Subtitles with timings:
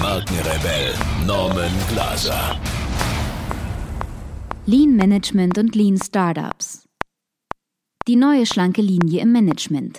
[0.00, 0.94] Markenrebell
[1.26, 2.58] Norman Glaser.
[4.64, 6.88] Lean Management und Lean Startups.
[8.08, 9.98] Die neue schlanke Linie im Management.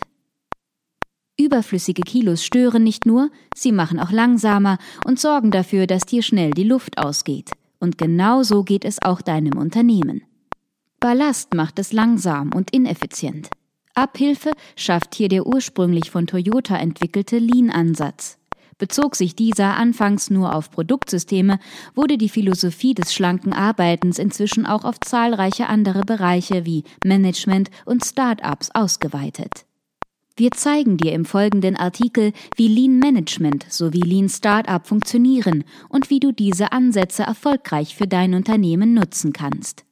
[1.40, 6.50] Überflüssige Kilos stören nicht nur, sie machen auch langsamer und sorgen dafür, dass dir schnell
[6.50, 7.52] die Luft ausgeht.
[7.80, 10.24] Und genau so geht es auch deinem Unternehmen.
[11.00, 13.52] Ballast macht es langsam und ineffizient.
[13.94, 18.40] Abhilfe schafft hier der ursprünglich von Toyota entwickelte Lean-Ansatz.
[18.82, 21.60] Bezog sich dieser anfangs nur auf Produktsysteme,
[21.94, 28.04] wurde die Philosophie des schlanken Arbeitens inzwischen auch auf zahlreiche andere Bereiche wie Management und
[28.04, 29.68] Start-ups ausgeweitet.
[30.36, 36.20] Wir zeigen dir im folgenden Artikel, wie Lean Management sowie Lean Startup funktionieren und wie
[36.20, 39.86] du diese Ansätze erfolgreich für dein Unternehmen nutzen kannst.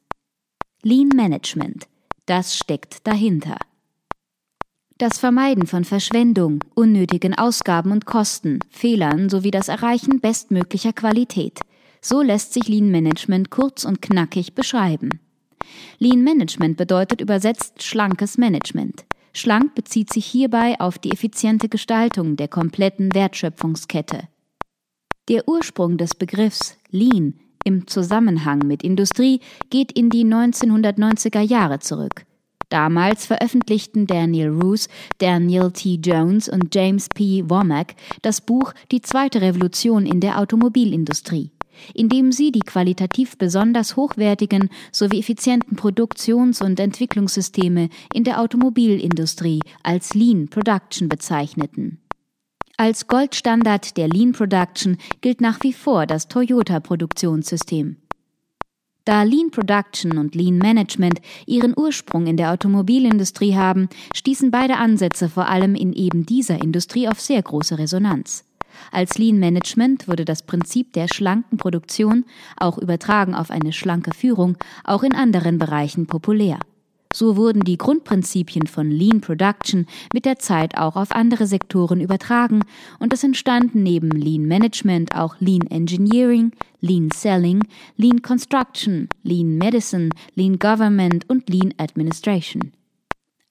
[0.82, 1.86] Lean Management.
[2.26, 3.56] Das steckt dahinter.
[5.00, 11.60] Das Vermeiden von Verschwendung, unnötigen Ausgaben und Kosten, Fehlern sowie das Erreichen bestmöglicher Qualität.
[12.02, 15.18] So lässt sich Lean Management kurz und knackig beschreiben.
[16.00, 19.06] Lean Management bedeutet übersetzt schlankes Management.
[19.32, 24.28] Schlank bezieht sich hierbei auf die effiziente Gestaltung der kompletten Wertschöpfungskette.
[25.30, 29.40] Der Ursprung des Begriffs Lean im Zusammenhang mit Industrie
[29.70, 32.26] geht in die 1990er Jahre zurück.
[32.70, 35.98] Damals veröffentlichten Daniel Roos, Daniel T.
[36.02, 37.42] Jones und James P.
[37.50, 41.50] Womack das Buch Die zweite Revolution in der Automobilindustrie,
[41.94, 49.60] in dem sie die qualitativ besonders hochwertigen sowie effizienten Produktions- und Entwicklungssysteme in der Automobilindustrie
[49.82, 51.98] als Lean Production bezeichneten.
[52.76, 57.96] Als Goldstandard der Lean Production gilt nach wie vor das Toyota Produktionssystem.
[59.10, 65.28] Da Lean Production und Lean Management ihren Ursprung in der Automobilindustrie haben, stießen beide Ansätze
[65.28, 68.44] vor allem in eben dieser Industrie auf sehr große Resonanz.
[68.92, 72.24] Als Lean Management wurde das Prinzip der schlanken Produktion,
[72.56, 76.60] auch übertragen auf eine schlanke Führung, auch in anderen Bereichen populär.
[77.12, 82.60] So wurden die Grundprinzipien von Lean Production mit der Zeit auch auf andere Sektoren übertragen
[83.00, 87.64] und es entstanden neben Lean Management auch Lean Engineering, Lean Selling,
[87.96, 92.72] Lean Construction, Lean Medicine, Lean Government und Lean Administration.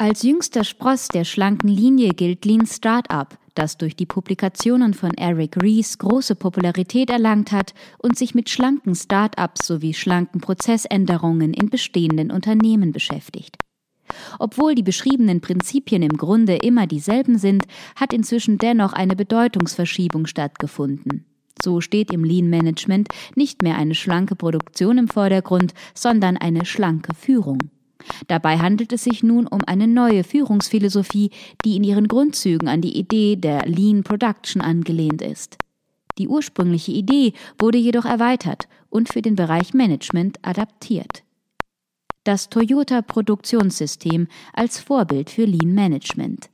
[0.01, 5.61] Als jüngster Spross der schlanken Linie gilt Lean Startup, das durch die Publikationen von Eric
[5.61, 12.31] Ries große Popularität erlangt hat und sich mit schlanken Start-ups sowie schlanken Prozessänderungen in bestehenden
[12.31, 13.57] Unternehmen beschäftigt.
[14.39, 17.65] Obwohl die beschriebenen Prinzipien im Grunde immer dieselben sind,
[17.97, 21.25] hat inzwischen dennoch eine Bedeutungsverschiebung stattgefunden.
[21.61, 27.13] So steht im Lean Management nicht mehr eine schlanke Produktion im Vordergrund, sondern eine schlanke
[27.13, 27.59] Führung.
[28.27, 31.31] Dabei handelt es sich nun um eine neue Führungsphilosophie,
[31.65, 35.57] die in ihren Grundzügen an die Idee der Lean Production angelehnt ist.
[36.17, 41.23] Die ursprüngliche Idee wurde jedoch erweitert und für den Bereich Management adaptiert.
[42.25, 46.49] Das Toyota Produktionssystem als Vorbild für Lean Management.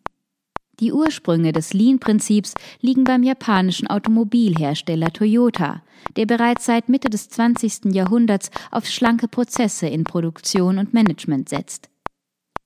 [0.79, 5.81] Die Ursprünge des Lean-Prinzips liegen beim japanischen Automobilhersteller Toyota,
[6.17, 7.93] der bereits seit Mitte des 20.
[7.93, 11.89] Jahrhunderts auf schlanke Prozesse in Produktion und Management setzt.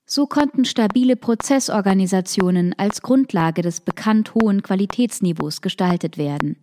[0.08, 6.58] So konnten stabile Prozessorganisationen als Grundlage des bekannt hohen Qualitätsniveaus gestaltet werden.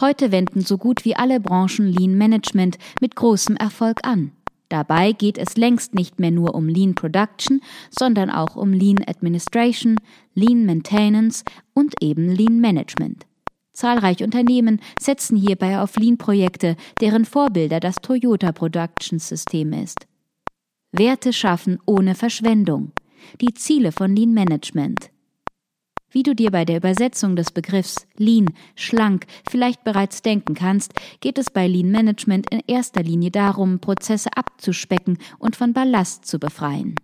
[0.00, 4.32] Heute wenden so gut wie alle Branchen Lean Management mit großem Erfolg an.
[4.68, 7.60] Dabei geht es längst nicht mehr nur um Lean Production,
[7.90, 9.96] sondern auch um Lean Administration,
[10.34, 13.26] Lean Maintenance und eben Lean Management.
[13.76, 20.06] Zahlreiche Unternehmen setzen hierbei auf Lean-Projekte, deren Vorbilder das Toyota Production System ist.
[20.92, 22.92] Werte schaffen ohne Verschwendung.
[23.40, 25.10] Die Ziele von Lean Management.
[26.16, 31.36] Wie du dir bei der Übersetzung des Begriffs Lean, schlank, vielleicht bereits denken kannst, geht
[31.36, 36.94] es bei Lean Management in erster Linie darum, Prozesse abzuspecken und von Ballast zu befreien.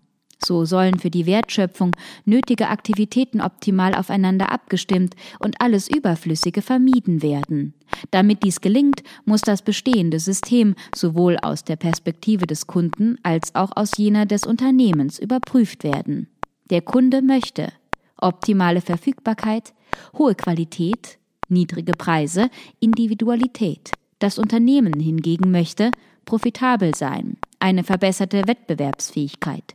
[0.43, 1.91] So sollen für die Wertschöpfung
[2.25, 7.75] nötige Aktivitäten optimal aufeinander abgestimmt und alles Überflüssige vermieden werden.
[8.13, 13.73] Damit dies gelingt, muss das bestehende System sowohl aus der Perspektive des Kunden als auch
[13.77, 16.29] aus jener des Unternehmens überprüft werden.
[16.71, 17.75] Der Kunde möchte,
[18.23, 19.75] optimale Verfügbarkeit,
[20.17, 23.93] hohe Qualität, niedrige Preise, Individualität.
[24.19, 25.91] Das Unternehmen hingegen möchte
[26.25, 29.75] profitabel sein, eine verbesserte Wettbewerbsfähigkeit.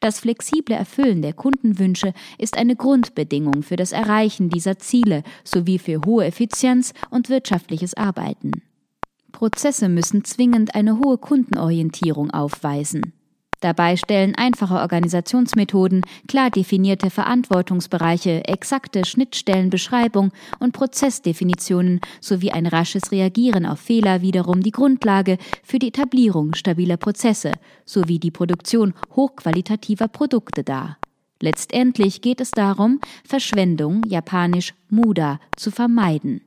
[0.00, 6.02] Das flexible Erfüllen der Kundenwünsche ist eine Grundbedingung für das Erreichen dieser Ziele sowie für
[6.04, 8.62] hohe Effizienz und wirtschaftliches Arbeiten.
[9.32, 13.14] Prozesse müssen zwingend eine hohe Kundenorientierung aufweisen.
[13.62, 23.64] Dabei stellen einfache Organisationsmethoden, klar definierte Verantwortungsbereiche, exakte Schnittstellenbeschreibung und Prozessdefinitionen sowie ein rasches Reagieren
[23.64, 27.52] auf Fehler wiederum die Grundlage für die Etablierung stabiler Prozesse
[27.84, 30.98] sowie die Produktion hochqualitativer Produkte dar.
[31.40, 36.40] Letztendlich geht es darum, Verschwendung, japanisch Muda, zu vermeiden.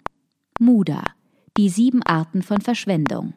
[0.60, 1.02] Muda,
[1.56, 3.36] die sieben Arten von Verschwendung.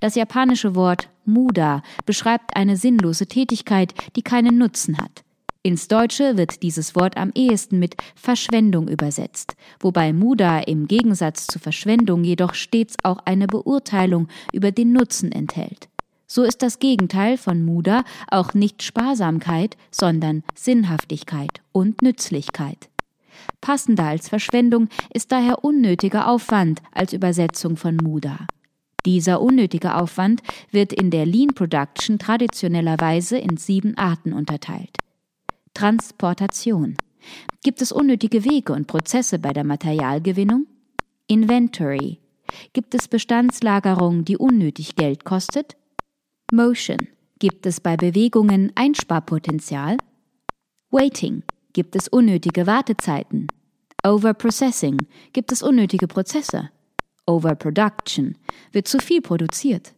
[0.00, 5.24] Das japanische Wort Muda beschreibt eine sinnlose Tätigkeit, die keinen Nutzen hat.
[5.62, 11.58] Ins Deutsche wird dieses Wort am ehesten mit Verschwendung übersetzt, wobei Muda im Gegensatz zu
[11.58, 15.88] Verschwendung jedoch stets auch eine Beurteilung über den Nutzen enthält.
[16.26, 22.88] So ist das Gegenteil von Muda auch nicht Sparsamkeit, sondern Sinnhaftigkeit und Nützlichkeit.
[23.60, 28.46] Passender als Verschwendung ist daher unnötiger Aufwand als Übersetzung von Muda.
[29.06, 34.96] Dieser unnötige Aufwand wird in der Lean Production traditionellerweise in sieben Arten unterteilt.
[35.74, 36.96] Transportation.
[37.62, 40.66] Gibt es unnötige Wege und Prozesse bei der Materialgewinnung?
[41.26, 42.18] Inventory.
[42.72, 45.76] Gibt es Bestandslagerung, die unnötig Geld kostet?
[46.52, 47.08] Motion.
[47.38, 49.98] Gibt es bei Bewegungen Einsparpotenzial?
[50.90, 51.42] Waiting.
[51.72, 53.46] Gibt es unnötige Wartezeiten?
[54.04, 54.96] Overprocessing.
[55.32, 56.70] Gibt es unnötige Prozesse?
[57.28, 58.36] Overproduction
[58.72, 59.92] wird zu viel produziert.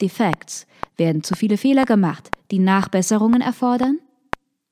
[0.00, 0.66] Defects
[0.96, 3.98] werden zu viele Fehler gemacht, die Nachbesserungen erfordern.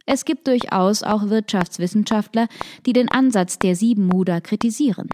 [0.07, 2.49] Es gibt durchaus auch Wirtschaftswissenschaftler,
[2.87, 5.09] die den Ansatz der sieben Muda kritisieren.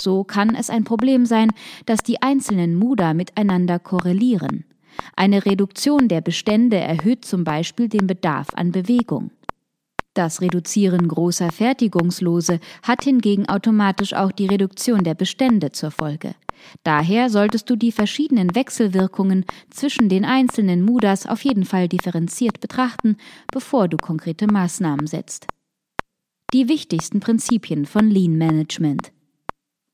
[0.00, 1.50] So kann es ein Problem sein,
[1.86, 4.64] dass die einzelnen Muda miteinander korrelieren.
[5.16, 9.30] Eine Reduktion der Bestände erhöht zum Beispiel den Bedarf an Bewegung.
[10.18, 16.34] Das Reduzieren großer Fertigungslose hat hingegen automatisch auch die Reduktion der Bestände zur Folge.
[16.82, 23.16] Daher solltest du die verschiedenen Wechselwirkungen zwischen den einzelnen Mudas auf jeden Fall differenziert betrachten,
[23.52, 25.46] bevor du konkrete Maßnahmen setzt.
[26.52, 29.12] Die wichtigsten Prinzipien von Lean Management.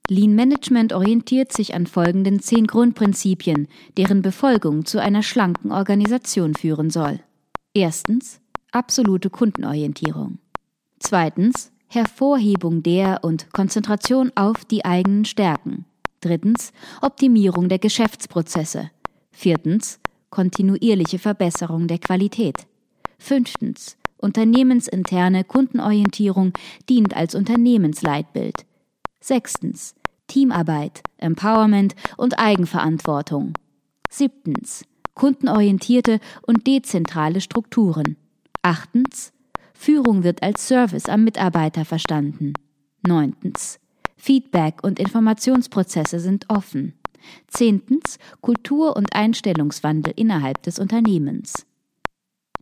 [0.09, 3.69] Lean Management orientiert sich an folgenden zehn Grundprinzipien,
[3.99, 7.21] deren Befolgung zu einer schlanken Organisation führen soll.
[7.75, 8.41] Erstens
[8.75, 10.39] absolute Kundenorientierung.
[10.99, 15.85] Zweitens Hervorhebung der und Konzentration auf die eigenen Stärken.
[16.21, 16.73] Drittens
[17.03, 18.91] Optimierung der Geschäftsprozesse.
[19.31, 20.01] Viertens
[20.31, 22.67] kontinuierliche Verbesserung der Qualität.
[23.19, 26.53] Fünftens Unternehmensinterne Kundenorientierung
[26.89, 28.65] dient als Unternehmensleitbild.
[29.21, 29.95] Sechstens
[30.27, 33.53] Teamarbeit, Empowerment und Eigenverantwortung.
[34.09, 34.85] Siebtens
[35.15, 38.17] kundenorientierte und dezentrale Strukturen.
[38.65, 39.35] Achtens.
[39.75, 42.55] Führung wird als Service am Mitarbeiter verstanden.
[43.07, 43.79] Neuntens.
[44.17, 46.95] Feedback und Informationsprozesse sind offen.
[47.47, 48.19] Zehntens.
[48.41, 51.67] Kultur- und Einstellungswandel innerhalb des Unternehmens.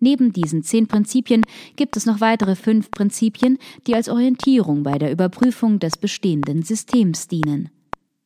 [0.01, 1.43] Neben diesen zehn Prinzipien
[1.77, 7.29] gibt es noch weitere fünf Prinzipien, die als Orientierung bei der Überprüfung des bestehenden Systems
[7.29, 7.71] dienen.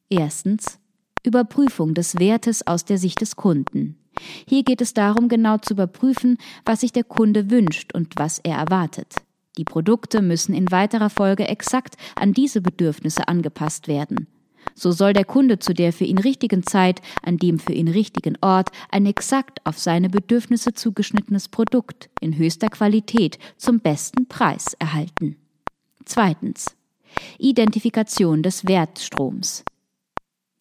[0.09, 0.78] Erstens
[1.23, 3.99] Überprüfung des Wertes aus der Sicht des Kunden.
[4.49, 8.56] Hier geht es darum, genau zu überprüfen, was sich der Kunde wünscht und was er
[8.56, 9.14] erwartet.
[9.58, 14.26] Die Produkte müssen in weiterer Folge exakt an diese Bedürfnisse angepasst werden.
[14.75, 18.37] So soll der Kunde zu der für ihn richtigen Zeit, an dem für ihn richtigen
[18.42, 25.37] Ort ein exakt auf seine Bedürfnisse zugeschnittenes Produkt in höchster Qualität zum besten Preis erhalten.
[26.04, 26.76] Zweitens.
[27.38, 29.64] Identifikation des Wertstroms.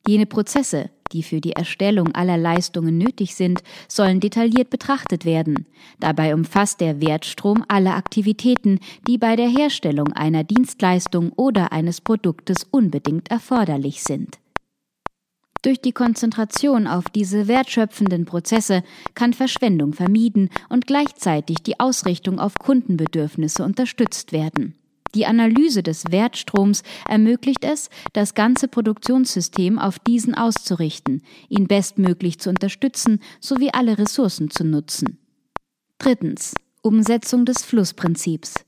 [0.08, 5.66] Jene Prozesse, die für die Erstellung aller Leistungen nötig sind, sollen detailliert betrachtet werden.
[6.00, 12.66] Dabei umfasst der Wertstrom alle Aktivitäten, die bei der Herstellung einer Dienstleistung oder eines Produktes
[12.70, 14.40] unbedingt erforderlich sind.
[15.66, 18.84] Durch die Konzentration auf diese wertschöpfenden Prozesse
[19.16, 24.76] kann Verschwendung vermieden und gleichzeitig die Ausrichtung auf Kundenbedürfnisse unterstützt werden.
[25.16, 32.50] Die Analyse des Wertstroms ermöglicht es, das ganze Produktionssystem auf diesen auszurichten, ihn bestmöglich zu
[32.50, 35.18] unterstützen sowie alle Ressourcen zu nutzen.
[35.98, 36.54] Drittens.
[36.82, 38.64] Umsetzung des Flussprinzips.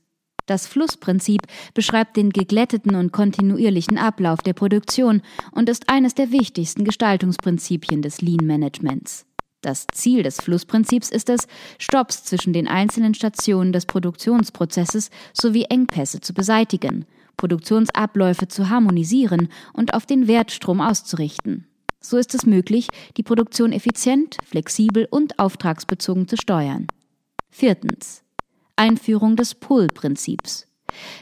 [0.46, 1.42] Das Flussprinzip
[1.74, 8.22] beschreibt den geglätteten und kontinuierlichen Ablauf der Produktion und ist eines der wichtigsten Gestaltungsprinzipien des
[8.22, 9.27] Lean Managements.
[9.60, 11.48] Das Ziel des Flussprinzips ist es,
[11.78, 19.94] Stopps zwischen den einzelnen Stationen des Produktionsprozesses sowie Engpässe zu beseitigen, Produktionsabläufe zu harmonisieren und
[19.94, 21.66] auf den Wertstrom auszurichten.
[22.00, 26.86] So ist es möglich, die Produktion effizient, flexibel und auftragsbezogen zu steuern.
[27.50, 28.22] Viertens.
[28.76, 30.67] Einführung des Pull-Prinzips.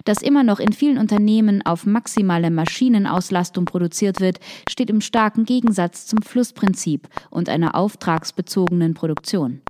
[0.04, 6.06] Dass immer noch in vielen Unternehmen auf maximale Maschinenauslastung produziert wird, steht im starken Gegensatz
[6.06, 9.60] zum Flussprinzip und einer auftragsbezogenen Produktion.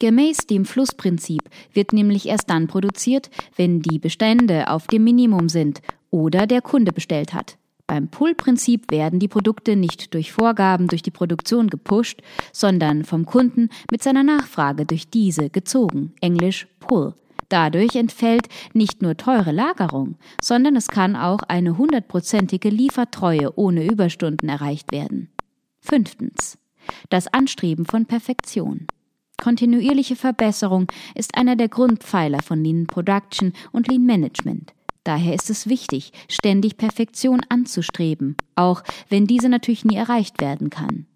[0.00, 1.42] Gemäß dem Flussprinzip
[1.72, 5.80] wird nämlich erst dann produziert, wenn die Bestände auf dem Minimum sind
[6.10, 7.56] oder der Kunde bestellt hat.
[7.88, 12.20] Beim Pull-Prinzip werden die Produkte nicht durch Vorgaben durch die Produktion gepusht,
[12.52, 17.14] sondern vom Kunden mit seiner Nachfrage durch diese gezogen, englisch Pull.
[17.48, 24.48] Dadurch entfällt nicht nur teure Lagerung, sondern es kann auch eine hundertprozentige Liefertreue ohne Überstunden
[24.48, 25.30] erreicht werden.
[25.80, 26.58] Fünftens.
[27.08, 28.86] Das Anstreben von Perfektion.
[29.40, 34.74] Kontinuierliche Verbesserung ist einer der Grundpfeiler von Lean Production und Lean Management.
[35.04, 41.06] Daher ist es wichtig, ständig Perfektion anzustreben, auch wenn diese natürlich nie erreicht werden kann.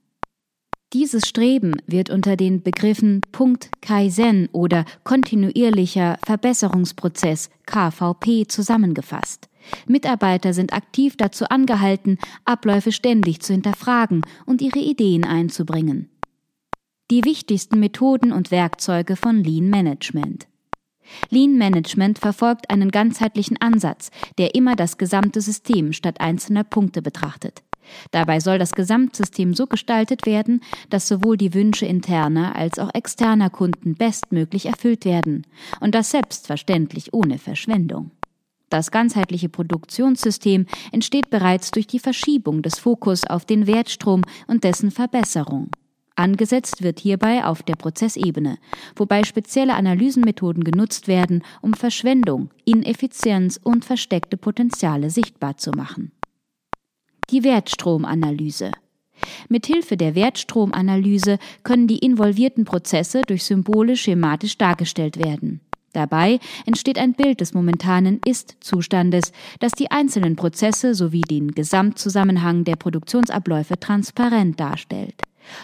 [0.93, 9.49] Dieses Streben wird unter den Begriffen Punkt Kaizen oder kontinuierlicher Verbesserungsprozess KVP zusammengefasst.
[9.87, 16.11] Mitarbeiter sind aktiv dazu angehalten, Abläufe ständig zu hinterfragen und ihre Ideen einzubringen.
[17.11, 20.47] Die wichtigsten Methoden und Werkzeuge von Lean Management.
[21.31, 27.63] Lean Management verfolgt einen ganzheitlichen Ansatz, der immer das gesamte System statt einzelner Punkte betrachtet.
[28.11, 30.61] Dabei soll das Gesamtsystem so gestaltet werden,
[30.91, 35.47] dass sowohl die Wünsche interner als auch externer Kunden bestmöglich erfüllt werden
[35.81, 38.11] und das selbstverständlich ohne Verschwendung.
[38.73, 44.91] Das ganzheitliche Produktionssystem entsteht bereits durch die Verschiebung des Fokus auf den Wertstrom und dessen
[44.91, 45.69] Verbesserung.
[46.17, 48.59] Angesetzt wird hierbei auf der Prozessebene,
[48.97, 56.13] wobei spezielle Analysenmethoden genutzt werden, um Verschwendung, Ineffizienz und versteckte Potenziale sichtbar zu machen
[57.31, 58.73] die Wertstromanalyse.
[59.49, 65.61] Mithilfe der Wertstromanalyse können die involvierten Prozesse durch Symbole schematisch dargestellt werden.
[65.93, 72.77] Dabei entsteht ein Bild des momentanen Ist-Zustandes, das die einzelnen Prozesse sowie den Gesamtzusammenhang der
[72.77, 75.15] Produktionsabläufe transparent darstellt.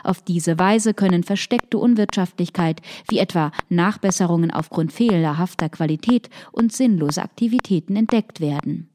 [0.05, 7.97] Auf diese Weise können versteckte Unwirtschaftlichkeit wie etwa Nachbesserungen aufgrund fehlerhafter Qualität und sinnlose Aktivitäten
[7.97, 8.91] entdeckt werden.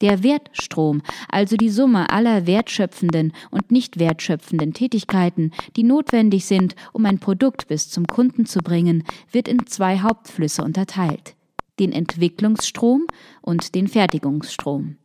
[0.00, 7.04] Der Wertstrom, also die Summe aller wertschöpfenden und nicht wertschöpfenden Tätigkeiten, die notwendig sind, um
[7.04, 11.34] ein Produkt bis zum Kunden zu bringen, wird in zwei Hauptflüsse unterteilt
[11.78, 13.06] den Entwicklungsstrom
[13.40, 14.96] und den Fertigungsstrom.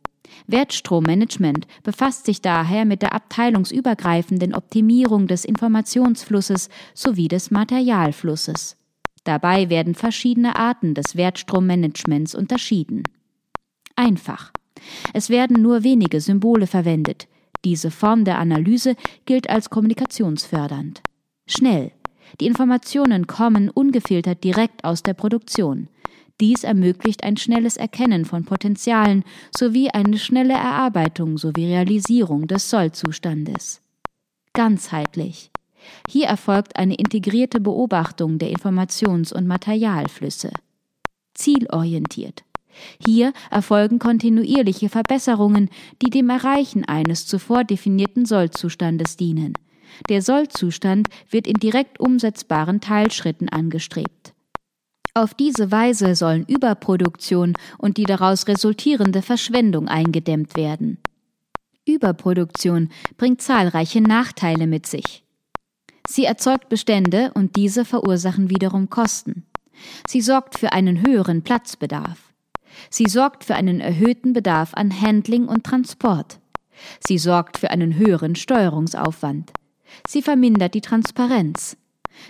[0.46, 8.76] Wertstrommanagement befasst sich daher mit der abteilungsübergreifenden Optimierung des Informationsflusses sowie des Materialflusses.
[9.22, 13.04] Dabei werden verschiedene Arten des Wertstrommanagements unterschieden.
[13.96, 14.53] Einfach.
[15.12, 17.28] Es werden nur wenige Symbole verwendet.
[17.64, 21.02] Diese Form der Analyse gilt als kommunikationsfördernd.
[21.46, 21.92] Schnell.
[22.40, 25.88] Die Informationen kommen ungefiltert direkt aus der Produktion.
[26.40, 29.24] Dies ermöglicht ein schnelles Erkennen von Potenzialen
[29.56, 33.80] sowie eine schnelle Erarbeitung sowie Realisierung des Sollzustandes.
[34.52, 35.50] Ganzheitlich.
[36.08, 40.50] Hier erfolgt eine integrierte Beobachtung der Informations- und Materialflüsse.
[41.34, 42.44] Zielorientiert.
[43.04, 45.70] Hier erfolgen kontinuierliche Verbesserungen,
[46.02, 49.54] die dem Erreichen eines zuvor definierten Sollzustandes dienen.
[50.08, 54.34] Der Sollzustand wird in direkt umsetzbaren Teilschritten angestrebt.
[55.14, 60.98] Auf diese Weise sollen Überproduktion und die daraus resultierende Verschwendung eingedämmt werden.
[61.86, 65.22] Überproduktion bringt zahlreiche Nachteile mit sich.
[66.08, 69.46] Sie erzeugt Bestände und diese verursachen wiederum Kosten.
[70.06, 72.23] Sie sorgt für einen höheren Platzbedarf.
[72.90, 76.40] Sie sorgt für einen erhöhten Bedarf an Handling und Transport.
[77.00, 79.52] Sie sorgt für einen höheren Steuerungsaufwand.
[80.06, 81.76] Sie vermindert die Transparenz.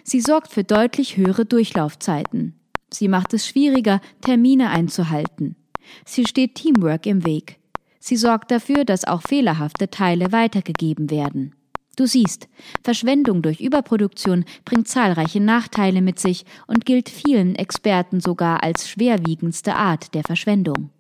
[0.02, 2.58] Sie sorgt für deutlich höhere Durchlaufzeiten.
[2.92, 5.56] Sie macht es schwieriger, Termine einzuhalten.
[6.04, 7.58] Sie steht Teamwork im Weg.
[7.98, 11.54] Sie sorgt dafür, dass auch fehlerhafte Teile weitergegeben werden.
[11.96, 12.48] Du siehst,
[12.82, 19.76] Verschwendung durch Überproduktion bringt zahlreiche Nachteile mit sich und gilt vielen Experten sogar als schwerwiegendste
[19.76, 20.90] Art der Verschwendung.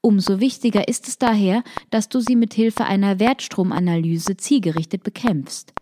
[0.00, 5.72] Umso wichtiger ist es daher, dass du sie mit Hilfe einer Wertstromanalyse zielgerichtet bekämpfst.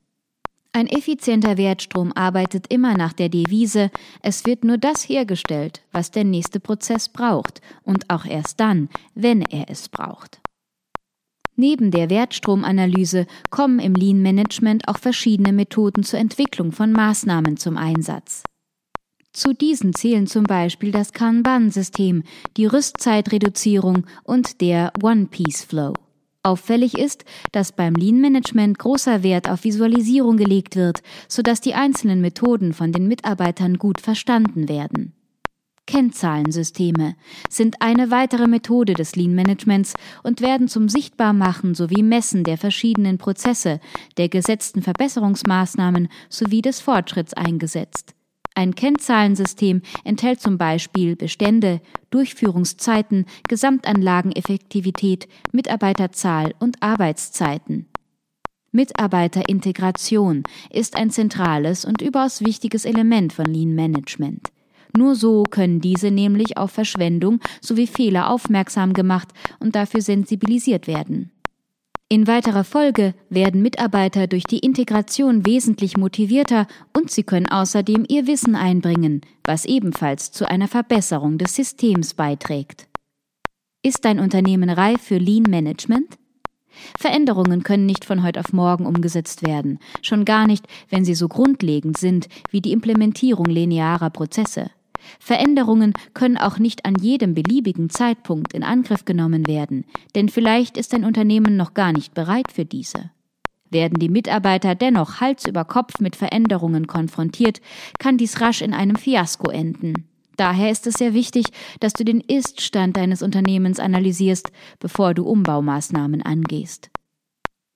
[0.73, 3.91] Ein effizienter Wertstrom arbeitet immer nach der Devise,
[4.23, 9.43] es wird nur das hergestellt, was der nächste Prozess braucht, und auch erst dann, wenn
[9.43, 10.41] er es braucht.
[11.57, 17.77] Neben der Wertstromanalyse kommen im Lean Management auch verschiedene Methoden zur Entwicklung von Maßnahmen zum
[17.77, 18.43] Einsatz.
[19.33, 22.23] Zu diesen zählen zum Beispiel das Kanban-System,
[22.57, 25.95] die Rüstzeitreduzierung und der One-Piece-Flow.
[26.45, 32.21] Auffällig ist, dass beim Lean Management großer Wert auf Visualisierung gelegt wird, sodass die einzelnen
[32.21, 35.15] Methoden von den Mitarbeitern gut verstanden werden.
[35.87, 37.15] Kennzahlensysteme
[37.49, 43.19] sind eine weitere Methode des Lean Managements und werden zum Sichtbarmachen sowie Messen der verschiedenen
[43.19, 43.81] Prozesse,
[44.17, 48.15] der gesetzten Verbesserungsmaßnahmen sowie des Fortschritts eingesetzt.
[48.55, 57.87] Ein Kennzahlensystem enthält zum Beispiel Bestände, Durchführungszeiten, Gesamtanlageneffektivität, Mitarbeiterzahl und Arbeitszeiten.
[58.71, 64.54] Mitarbeiterintegration ist ein zentrales und überaus wichtiges Element von Lean Management.
[64.97, 71.33] Nur so können diese nämlich auf Verschwendung sowie Fehler aufmerksam gemacht und dafür sensibilisiert werden.
[72.09, 78.29] In weiterer Folge werden Mitarbeiter durch die Integration wesentlich motivierter und sie können außerdem ihr
[78.29, 82.87] Wissen einbringen, was ebenfalls zu einer Verbesserung des Systems beiträgt.
[83.83, 86.17] Ist dein Unternehmen reif für Lean Management?
[86.99, 91.29] Veränderungen können nicht von heute auf morgen umgesetzt werden, schon gar nicht, wenn sie so
[91.29, 94.71] grundlegend sind wie die Implementierung linearer Prozesse.
[95.19, 99.85] Veränderungen können auch nicht an jedem beliebigen Zeitpunkt in Angriff genommen werden,
[100.15, 103.11] denn vielleicht ist ein Unternehmen noch gar nicht bereit für diese.
[103.71, 107.61] Werden die Mitarbeiter dennoch Hals über Kopf mit Veränderungen konfrontiert,
[107.99, 110.09] kann dies rasch in einem Fiasko enden.
[110.37, 111.47] Daher ist es sehr wichtig,
[111.81, 116.91] dass du den Ist-Stand deines Unternehmens analysierst, bevor du Umbaumaßnahmen angehst.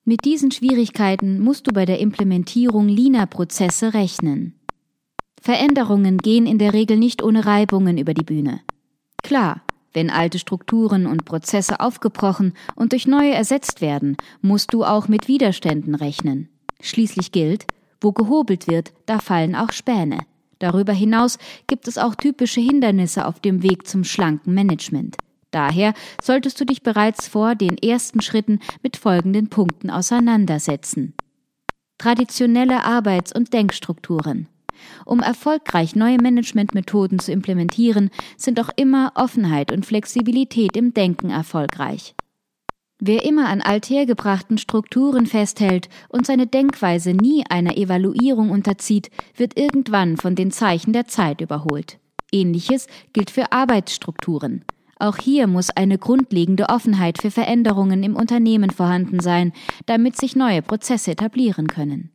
[0.04, 4.57] Mit diesen Schwierigkeiten musst du bei der Implementierung Leaner-Prozesse rechnen.
[5.40, 8.60] Veränderungen gehen in der Regel nicht ohne Reibungen über die Bühne.
[9.22, 15.08] Klar, wenn alte Strukturen und Prozesse aufgebrochen und durch neue ersetzt werden, musst du auch
[15.08, 16.48] mit Widerständen rechnen.
[16.80, 17.66] Schließlich gilt,
[18.00, 20.18] wo gehobelt wird, da fallen auch Späne.
[20.58, 25.16] Darüber hinaus gibt es auch typische Hindernisse auf dem Weg zum schlanken Management.
[25.50, 31.14] Daher solltest du dich bereits vor den ersten Schritten mit folgenden Punkten auseinandersetzen.
[31.96, 34.48] Traditionelle Arbeits- und Denkstrukturen.
[35.04, 42.14] Um erfolgreich neue Managementmethoden zu implementieren, sind auch immer Offenheit und Flexibilität im Denken erfolgreich.
[43.00, 50.16] Wer immer an althergebrachten Strukturen festhält und seine Denkweise nie einer Evaluierung unterzieht, wird irgendwann
[50.16, 51.98] von den Zeichen der Zeit überholt.
[52.32, 54.64] Ähnliches gilt für Arbeitsstrukturen.
[54.98, 59.52] Auch hier muss eine grundlegende Offenheit für Veränderungen im Unternehmen vorhanden sein,
[59.86, 62.10] damit sich neue Prozesse etablieren können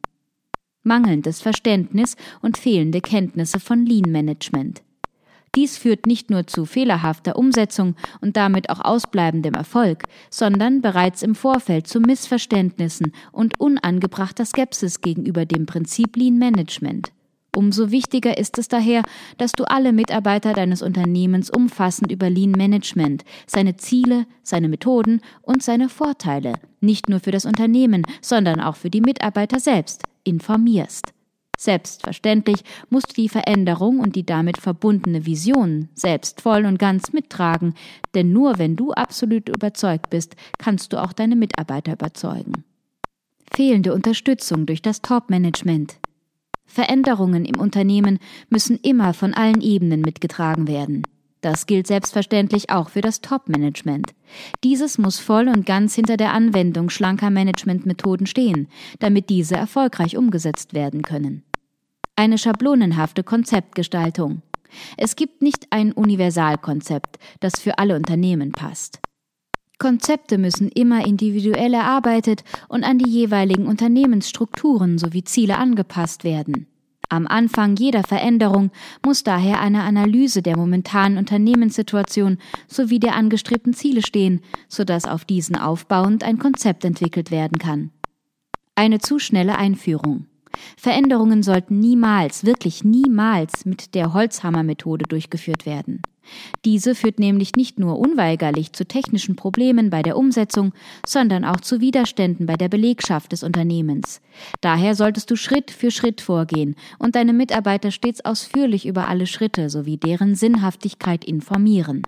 [0.83, 4.83] mangelndes Verständnis und fehlende Kenntnisse von Lean Management.
[5.55, 11.35] Dies führt nicht nur zu fehlerhafter Umsetzung und damit auch ausbleibendem Erfolg, sondern bereits im
[11.35, 17.11] Vorfeld zu Missverständnissen und unangebrachter Skepsis gegenüber dem Prinzip Lean Management.
[17.55, 19.03] Umso wichtiger ist es daher,
[19.37, 25.61] dass du alle Mitarbeiter deines Unternehmens umfassend über Lean Management, seine Ziele, seine Methoden und
[25.61, 31.13] seine Vorteile, nicht nur für das Unternehmen, sondern auch für die Mitarbeiter selbst, informierst.
[31.57, 37.73] Selbstverständlich musst du die Veränderung und die damit verbundene Vision selbst voll und ganz mittragen,
[38.15, 42.63] denn nur wenn du absolut überzeugt bist, kannst du auch deine Mitarbeiter überzeugen.
[43.55, 45.99] Fehlende Unterstützung durch das Top-Management.
[46.65, 51.03] Veränderungen im Unternehmen müssen immer von allen Ebenen mitgetragen werden.
[51.43, 54.13] Das gilt selbstverständlich auch für das Top-Management.
[54.63, 60.73] Dieses muss voll und ganz hinter der Anwendung schlanker Managementmethoden stehen, damit diese erfolgreich umgesetzt
[60.73, 61.43] werden können.
[62.15, 64.41] Eine schablonenhafte Konzeptgestaltung.
[64.95, 69.01] Es gibt nicht ein Universalkonzept, das für alle Unternehmen passt.
[69.79, 76.67] Konzepte müssen immer individuell erarbeitet und an die jeweiligen Unternehmensstrukturen sowie Ziele angepasst werden.
[77.13, 78.71] Am Anfang jeder Veränderung
[79.05, 85.55] muss daher eine Analyse der momentanen Unternehmenssituation sowie der angestrebten Ziele stehen, sodass auf diesen
[85.55, 87.91] aufbauend ein Konzept entwickelt werden kann.
[88.73, 90.25] Eine zu schnelle Einführung.
[90.75, 96.01] Veränderungen sollten niemals, wirklich niemals mit der Holzhammer-Methode durchgeführt werden.
[96.65, 100.73] Diese führt nämlich nicht nur unweigerlich zu technischen Problemen bei der Umsetzung,
[101.05, 104.21] sondern auch zu Widerständen bei der Belegschaft des Unternehmens.
[104.61, 109.69] Daher solltest du Schritt für Schritt vorgehen und deine Mitarbeiter stets ausführlich über alle Schritte
[109.69, 112.03] sowie deren Sinnhaftigkeit informieren.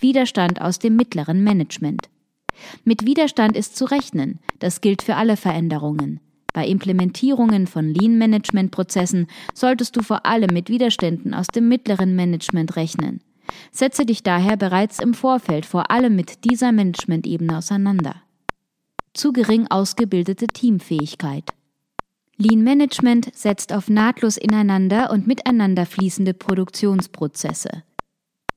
[0.00, 2.08] Widerstand aus dem mittleren Management.
[2.84, 6.20] Mit Widerstand ist zu rechnen, das gilt für alle Veränderungen.
[6.52, 13.20] Bei Implementierungen von Lean-Management-Prozessen solltest du vor allem mit Widerständen aus dem mittleren Management rechnen.
[13.70, 18.16] Setze dich daher bereits im Vorfeld vor allem mit dieser Management-Ebene auseinander.
[19.14, 21.44] Zu gering ausgebildete Teamfähigkeit.
[22.36, 27.82] Lean Management setzt auf nahtlos ineinander und miteinander fließende Produktionsprozesse.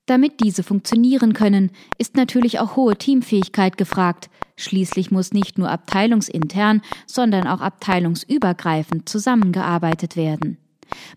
[0.05, 6.81] Damit diese funktionieren können, ist natürlich auch hohe Teamfähigkeit gefragt, Schließlich muss nicht nur abteilungsintern,
[7.05, 10.57] sondern auch abteilungsübergreifend zusammengearbeitet werden.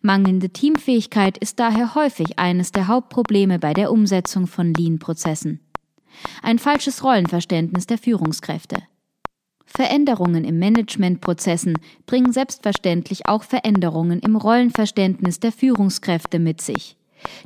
[0.02, 5.60] Mangelnde Teamfähigkeit ist daher häufig eines der Hauptprobleme bei der Umsetzung von Lean-Prozessen.
[6.42, 8.82] Ein falsches Rollenverständnis der Führungskräfte.
[9.66, 16.96] Veränderungen im Managementprozessen bringen selbstverständlich auch Veränderungen im Rollenverständnis der Führungskräfte mit sich.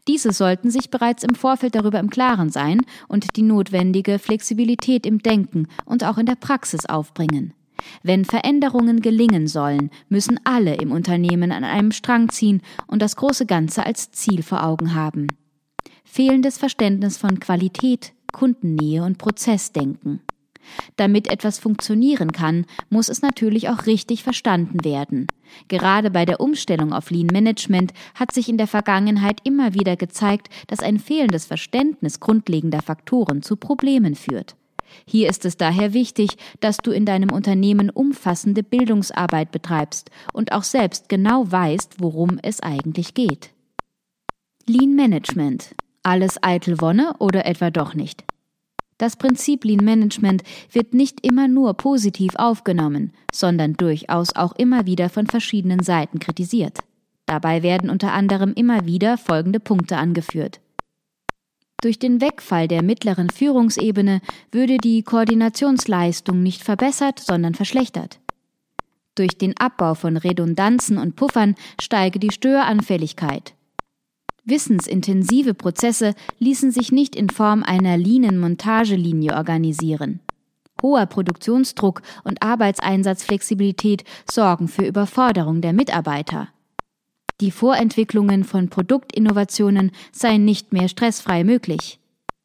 [0.06, 5.20] Diese sollten sich bereits im Vorfeld darüber im Klaren sein und die notwendige Flexibilität im
[5.20, 7.54] Denken und auch in der Praxis aufbringen.
[8.02, 13.46] Wenn Veränderungen gelingen sollen, müssen alle im Unternehmen an einem Strang ziehen und das große
[13.46, 15.28] Ganze als Ziel vor Augen haben.
[16.04, 20.20] Fehlendes Verständnis von Qualität, Kundennähe und Prozessdenken.
[20.96, 25.26] Damit etwas funktionieren kann, muss es natürlich auch richtig verstanden werden.
[25.68, 30.48] Gerade bei der Umstellung auf Lean Management hat sich in der Vergangenheit immer wieder gezeigt,
[30.66, 34.56] dass ein fehlendes Verständnis grundlegender Faktoren zu Problemen führt.
[35.06, 40.62] Hier ist es daher wichtig, dass du in deinem Unternehmen umfassende Bildungsarbeit betreibst und auch
[40.62, 43.50] selbst genau weißt, worum es eigentlich geht.
[44.66, 45.74] Lean Management.
[46.02, 48.24] Alles eitel Wonne oder etwa doch nicht?
[48.98, 55.08] Das Prinzip Lean Management wird nicht immer nur positiv aufgenommen, sondern durchaus auch immer wieder
[55.08, 56.80] von verschiedenen Seiten kritisiert.
[57.26, 60.60] Dabei werden unter anderem immer wieder folgende Punkte angeführt.
[61.80, 68.18] Durch den Wegfall der mittleren Führungsebene würde die Koordinationsleistung nicht verbessert, sondern verschlechtert.
[69.14, 73.54] Durch den Abbau von Redundanzen und Puffern steige die Störanfälligkeit.
[74.48, 80.20] Wissensintensive Prozesse ließen sich nicht in Form einer Linenmontagelinie organisieren.
[80.80, 86.48] Hoher Produktionsdruck und Arbeitseinsatzflexibilität sorgen für Überforderung der Mitarbeiter.
[87.40, 91.98] Die Vorentwicklungen von Produktinnovationen seien nicht mehr stressfrei möglich.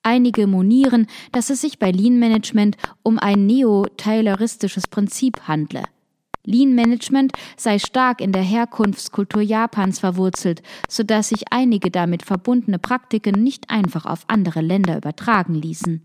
[0.03, 5.83] Einige monieren, dass es sich bei Lean Management um ein neo-tayloristisches Prinzip handle.
[6.45, 12.79] Lean Management sei stark in der Herkunftskultur Japans verwurzelt, so dass sich einige damit verbundene
[12.79, 16.01] Praktiken nicht einfach auf andere Länder übertragen ließen.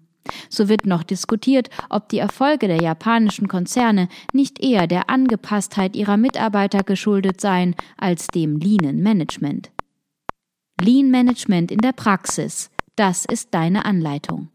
[0.48, 6.16] So wird noch diskutiert, ob die Erfolge der japanischen Konzerne nicht eher der Angepasstheit ihrer
[6.16, 9.70] Mitarbeiter geschuldet seien als dem Lean Management.
[10.80, 14.48] Lean Management in der Praxis, das ist deine Anleitung.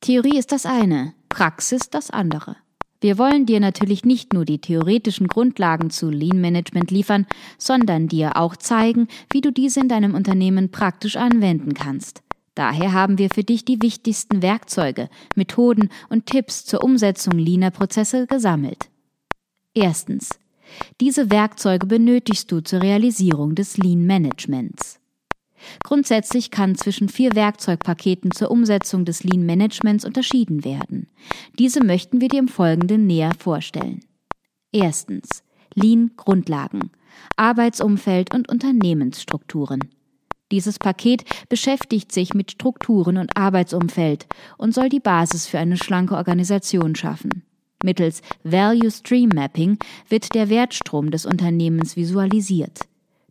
[0.00, 2.56] Theorie ist das eine, Praxis das andere.
[3.00, 8.36] Wir wollen dir natürlich nicht nur die theoretischen Grundlagen zu Lean Management liefern, sondern dir
[8.36, 12.22] auch zeigen, wie du diese in deinem Unternehmen praktisch anwenden kannst.
[12.54, 18.26] Daher haben wir für dich die wichtigsten Werkzeuge, Methoden und Tipps zur Umsetzung Leaner Prozesse
[18.26, 18.90] gesammelt.
[19.72, 20.38] Erstens.
[21.00, 24.99] Diese Werkzeuge benötigst du zur Realisierung des Lean Managements.
[25.84, 31.08] Grundsätzlich kann zwischen vier Werkzeugpaketen zur Umsetzung des Lean Managements unterschieden werden.
[31.58, 34.00] Diese möchten wir dir im Folgenden näher vorstellen.
[34.72, 35.42] Erstens
[35.74, 36.90] Lean Grundlagen,
[37.36, 39.90] Arbeitsumfeld und Unternehmensstrukturen.
[40.52, 44.26] Dieses Paket beschäftigt sich mit Strukturen und Arbeitsumfeld
[44.58, 47.44] und soll die Basis für eine schlanke Organisation schaffen.
[47.82, 52.80] Mittels Value Stream Mapping wird der Wertstrom des Unternehmens visualisiert.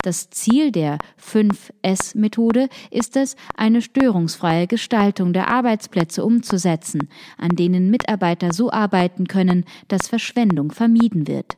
[0.01, 8.53] Das Ziel der 5S-Methode ist es, eine störungsfreie Gestaltung der Arbeitsplätze umzusetzen, an denen Mitarbeiter
[8.53, 11.57] so arbeiten können, dass Verschwendung vermieden wird.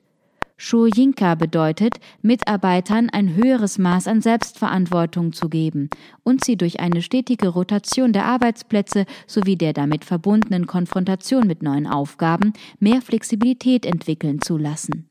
[0.58, 5.90] Shoyinka bedeutet, Mitarbeitern ein höheres Maß an Selbstverantwortung zu geben
[6.24, 11.86] und sie durch eine stetige Rotation der Arbeitsplätze sowie der damit verbundenen Konfrontation mit neuen
[11.86, 15.11] Aufgaben mehr Flexibilität entwickeln zu lassen.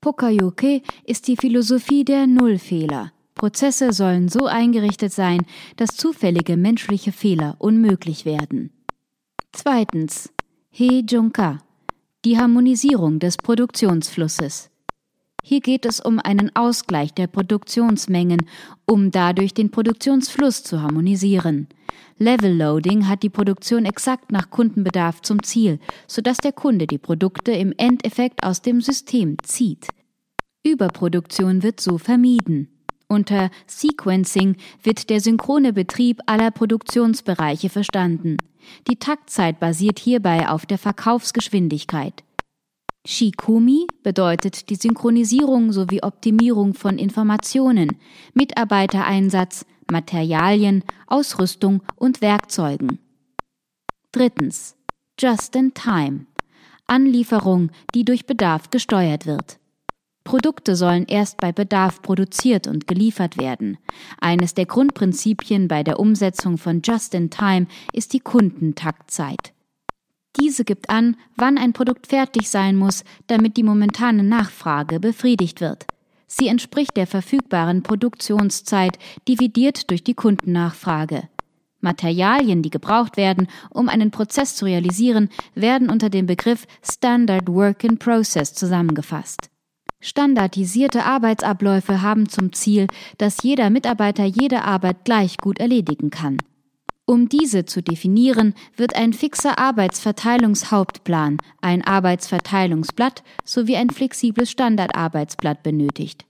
[0.00, 3.12] Pokayoke ist die Philosophie der Nullfehler.
[3.34, 5.44] Prozesse sollen so eingerichtet sein,
[5.76, 8.70] dass zufällige menschliche Fehler unmöglich werden.
[9.52, 10.32] Zweitens.
[10.70, 11.58] He Junka.
[12.24, 14.70] Die Harmonisierung des Produktionsflusses.
[15.42, 18.46] Hier geht es um einen Ausgleich der Produktionsmengen,
[18.86, 21.68] um dadurch den Produktionsfluss zu harmonisieren.
[22.18, 25.78] Level Loading hat die Produktion exakt nach Kundenbedarf zum Ziel,
[26.08, 29.86] sodass der Kunde die Produkte im Endeffekt aus dem System zieht.
[30.64, 32.68] Überproduktion wird so vermieden.
[33.06, 38.36] Unter Sequencing wird der synchrone Betrieb aller Produktionsbereiche verstanden.
[38.90, 42.24] Die Taktzeit basiert hierbei auf der Verkaufsgeschwindigkeit.
[43.06, 47.96] Shikumi bedeutet die Synchronisierung sowie Optimierung von Informationen,
[48.34, 52.98] Mitarbeitereinsatz, Materialien, Ausrüstung und Werkzeugen.
[54.12, 54.76] Drittens.
[55.18, 56.26] Just in Time.
[56.86, 59.58] Anlieferung, die durch Bedarf gesteuert wird.
[60.24, 63.78] Produkte sollen erst bei Bedarf produziert und geliefert werden.
[64.20, 69.54] Eines der Grundprinzipien bei der Umsetzung von Just in Time ist die Kundentaktzeit.
[70.38, 75.86] Diese gibt an, wann ein Produkt fertig sein muss, damit die momentane Nachfrage befriedigt wird.
[76.28, 81.28] Sie entspricht der verfügbaren Produktionszeit dividiert durch die Kundennachfrage.
[81.80, 87.84] Materialien, die gebraucht werden, um einen Prozess zu realisieren, werden unter dem Begriff Standard Work
[87.84, 89.50] in Process zusammengefasst.
[90.00, 92.86] Standardisierte Arbeitsabläufe haben zum Ziel,
[93.16, 96.38] dass jeder Mitarbeiter jede Arbeit gleich gut erledigen kann.
[97.08, 106.26] Um diese zu definieren, wird ein fixer Arbeitsverteilungshauptplan, ein Arbeitsverteilungsblatt sowie ein flexibles Standardarbeitsblatt benötigt.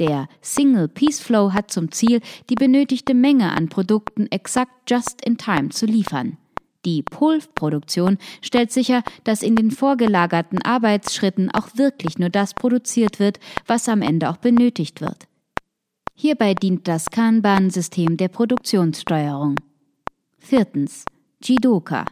[0.00, 5.38] Der Single Piece Flow hat zum Ziel, die benötigte Menge an Produkten exakt just in
[5.38, 6.38] time zu liefern.
[6.84, 13.38] Die Pull-Produktion stellt sicher, dass in den vorgelagerten Arbeitsschritten auch wirklich nur das produziert wird,
[13.68, 15.28] was am Ende auch benötigt wird.
[16.16, 19.54] Hierbei dient das Kanban-System der Produktionssteuerung.
[20.46, 21.04] Viertens.
[21.42, 22.04] Jidoka.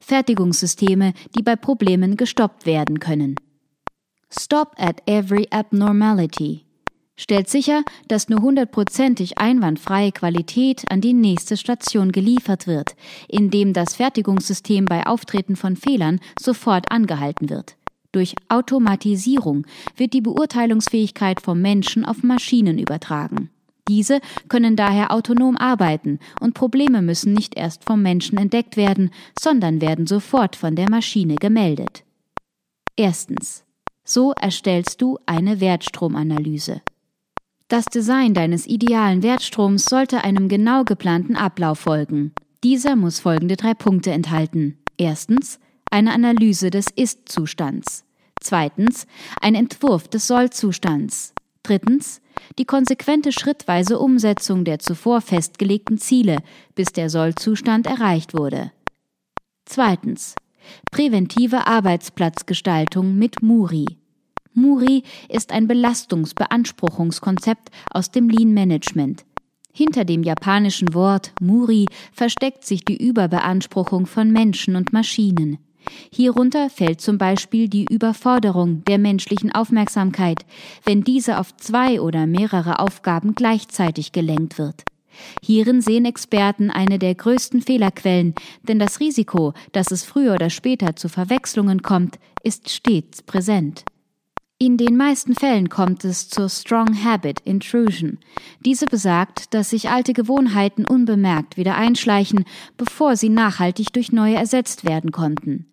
[0.00, 3.36] Fertigungssysteme, die bei Problemen gestoppt werden können.
[4.30, 6.64] Stop at every abnormality.
[7.16, 12.96] Stellt sicher, dass nur hundertprozentig einwandfreie Qualität an die nächste Station geliefert wird,
[13.28, 17.76] indem das Fertigungssystem bei Auftreten von Fehlern sofort angehalten wird.
[18.10, 19.66] Durch Automatisierung
[19.98, 23.50] wird die Beurteilungsfähigkeit vom Menschen auf Maschinen übertragen.
[23.88, 29.80] Diese können daher autonom arbeiten und Probleme müssen nicht erst vom Menschen entdeckt werden, sondern
[29.80, 32.04] werden sofort von der Maschine gemeldet.
[32.96, 33.64] Erstens.
[34.04, 36.80] So erstellst du eine Wertstromanalyse.
[37.68, 42.32] Das Design deines idealen Wertstroms sollte einem genau geplanten Ablauf folgen.
[42.62, 44.78] Dieser muss folgende drei Punkte enthalten.
[44.96, 45.58] Erstens
[45.90, 48.04] eine Analyse des Ist-Zustands.
[48.40, 49.06] Zweitens
[49.40, 51.34] ein Entwurf des Soll-Zustands.
[51.64, 52.20] Drittens
[52.58, 56.38] die konsequente schrittweise Umsetzung der zuvor festgelegten Ziele,
[56.74, 58.72] bis der Sollzustand erreicht wurde.
[59.64, 60.34] Zweitens.
[60.90, 63.86] Präventive Arbeitsplatzgestaltung mit Muri.
[64.52, 69.24] Muri ist ein Belastungsbeanspruchungskonzept aus dem Lean Management.
[69.72, 75.58] Hinter dem japanischen Wort Muri versteckt sich die Überbeanspruchung von Menschen und Maschinen.
[76.12, 80.44] Hierunter fällt zum Beispiel die Überforderung der menschlichen Aufmerksamkeit,
[80.84, 84.84] wenn diese auf zwei oder mehrere Aufgaben gleichzeitig gelenkt wird.
[85.42, 90.96] Hierin sehen Experten eine der größten Fehlerquellen, denn das Risiko, dass es früher oder später
[90.96, 93.84] zu Verwechslungen kommt, ist stets präsent.
[94.58, 98.18] In den meisten Fällen kommt es zur Strong Habit Intrusion.
[98.64, 102.46] Diese besagt, dass sich alte Gewohnheiten unbemerkt wieder einschleichen,
[102.78, 105.66] bevor sie nachhaltig durch neue ersetzt werden konnten.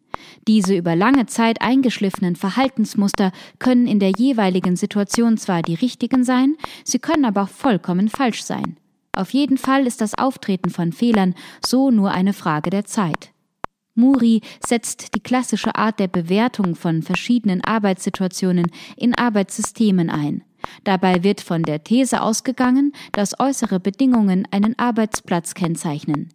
[0.48, 6.56] Diese über lange Zeit eingeschliffenen Verhaltensmuster können in der jeweiligen Situation zwar die richtigen sein,
[6.84, 8.78] sie können aber auch vollkommen falsch sein.
[9.16, 13.32] Auf jeden Fall ist das Auftreten von Fehlern so nur eine Frage der Zeit.
[13.96, 18.66] Muri setzt die klassische Art der Bewertung von verschiedenen Arbeitssituationen
[18.98, 20.44] in Arbeitssystemen ein.
[20.84, 26.30] Dabei wird von der These ausgegangen, dass äußere Bedingungen einen Arbeitsplatz kennzeichnen.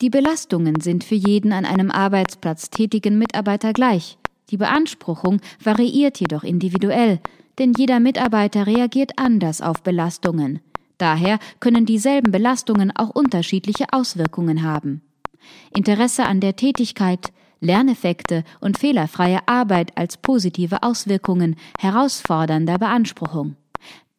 [0.00, 4.18] Die Belastungen sind für jeden an einem Arbeitsplatz tätigen Mitarbeiter gleich.
[4.50, 7.20] Die Beanspruchung variiert jedoch individuell,
[7.58, 10.60] denn jeder Mitarbeiter reagiert anders auf Belastungen.
[10.98, 15.02] Daher können dieselben Belastungen auch unterschiedliche Auswirkungen haben.
[15.74, 23.56] Interesse an der Tätigkeit, Lerneffekte und fehlerfreie Arbeit als positive Auswirkungen herausfordernder Beanspruchung.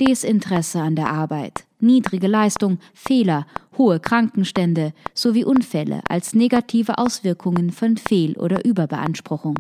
[0.01, 3.45] Desinteresse an der Arbeit, niedrige Leistung, Fehler,
[3.77, 9.55] hohe Krankenstände sowie Unfälle als negative Auswirkungen von Fehl- oder Überbeanspruchung.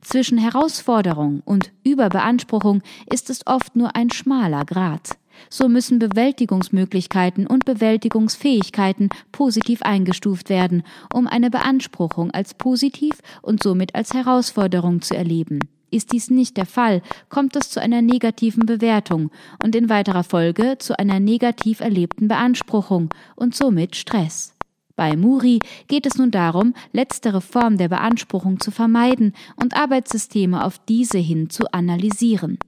[0.00, 5.16] Zwischen Herausforderung und Überbeanspruchung ist es oft nur ein schmaler Grat.
[5.48, 10.82] So müssen Bewältigungsmöglichkeiten und Bewältigungsfähigkeiten positiv eingestuft werden,
[11.14, 15.60] um eine Beanspruchung als positiv und somit als Herausforderung zu erleben.
[15.90, 19.30] Ist dies nicht der Fall, kommt es zu einer negativen Bewertung
[19.62, 24.54] und in weiterer Folge zu einer negativ erlebten Beanspruchung und somit Stress.
[24.94, 30.78] Bei Muri geht es nun darum, letztere Form der Beanspruchung zu vermeiden und Arbeitssysteme auf
[30.78, 32.58] diese hin zu analysieren.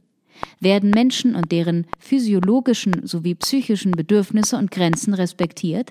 [0.59, 5.91] Werden Menschen und deren physiologischen sowie psychischen Bedürfnisse und Grenzen respektiert?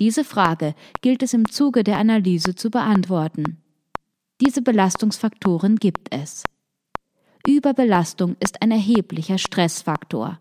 [0.00, 3.58] Diese Frage gilt es im Zuge der Analyse zu beantworten.
[4.40, 6.42] Diese Belastungsfaktoren gibt es.
[7.46, 10.38] Überbelastung ist ein erheblicher Stressfaktor.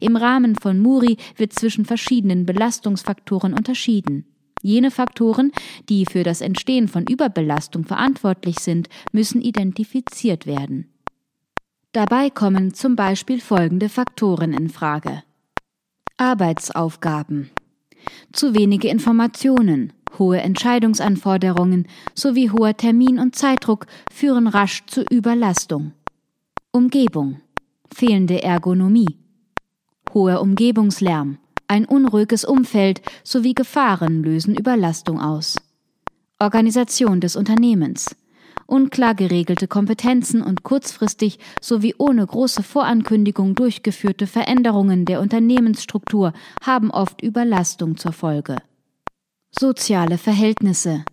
[0.00, 4.24] Im Rahmen von Muri wird zwischen verschiedenen Belastungsfaktoren unterschieden.
[4.62, 5.52] Jene Faktoren,
[5.88, 10.88] die für das Entstehen von Überbelastung verantwortlich sind, müssen identifiziert werden.
[11.92, 15.22] Dabei kommen zum Beispiel folgende Faktoren in Frage.
[16.16, 17.50] Arbeitsaufgaben.
[18.32, 25.92] Zu wenige Informationen, Hohe Entscheidungsanforderungen sowie hoher Termin- und Zeitdruck führen rasch zu Überlastung.
[26.76, 27.40] Umgebung.
[27.90, 29.16] Fehlende Ergonomie.
[30.12, 31.38] Hoher Umgebungslärm.
[31.68, 35.56] Ein unruhiges Umfeld sowie Gefahren lösen Überlastung aus.
[36.38, 38.14] Organisation des Unternehmens.
[38.66, 47.22] Unklar geregelte Kompetenzen und kurzfristig sowie ohne große Vorankündigung durchgeführte Veränderungen der Unternehmensstruktur haben oft
[47.22, 48.58] Überlastung zur Folge.
[49.50, 51.06] Soziale Verhältnisse.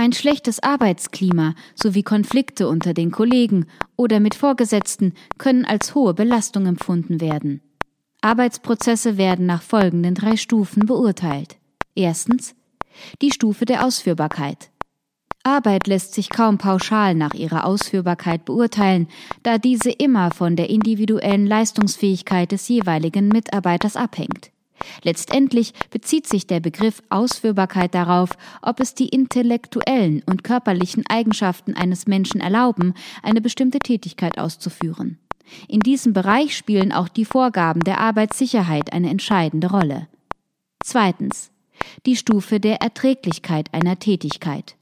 [0.00, 6.64] Ein schlechtes Arbeitsklima sowie Konflikte unter den Kollegen oder mit Vorgesetzten können als hohe Belastung
[6.64, 7.60] empfunden werden.
[8.22, 11.58] Arbeitsprozesse werden nach folgenden drei Stufen beurteilt.
[11.94, 12.54] Erstens
[13.20, 14.70] die Stufe der Ausführbarkeit.
[15.42, 19.06] Arbeit lässt sich kaum pauschal nach ihrer Ausführbarkeit beurteilen,
[19.42, 24.50] da diese immer von der individuellen Leistungsfähigkeit des jeweiligen Mitarbeiters abhängt.
[25.02, 28.30] Letztendlich bezieht sich der Begriff Ausführbarkeit darauf,
[28.62, 35.18] ob es die intellektuellen und körperlichen Eigenschaften eines Menschen erlauben, eine bestimmte Tätigkeit auszuführen.
[35.68, 40.08] In diesem Bereich spielen auch die Vorgaben der Arbeitssicherheit eine entscheidende Rolle.
[40.82, 41.50] Zweitens.
[42.04, 44.76] Die Stufe der Erträglichkeit einer Tätigkeit.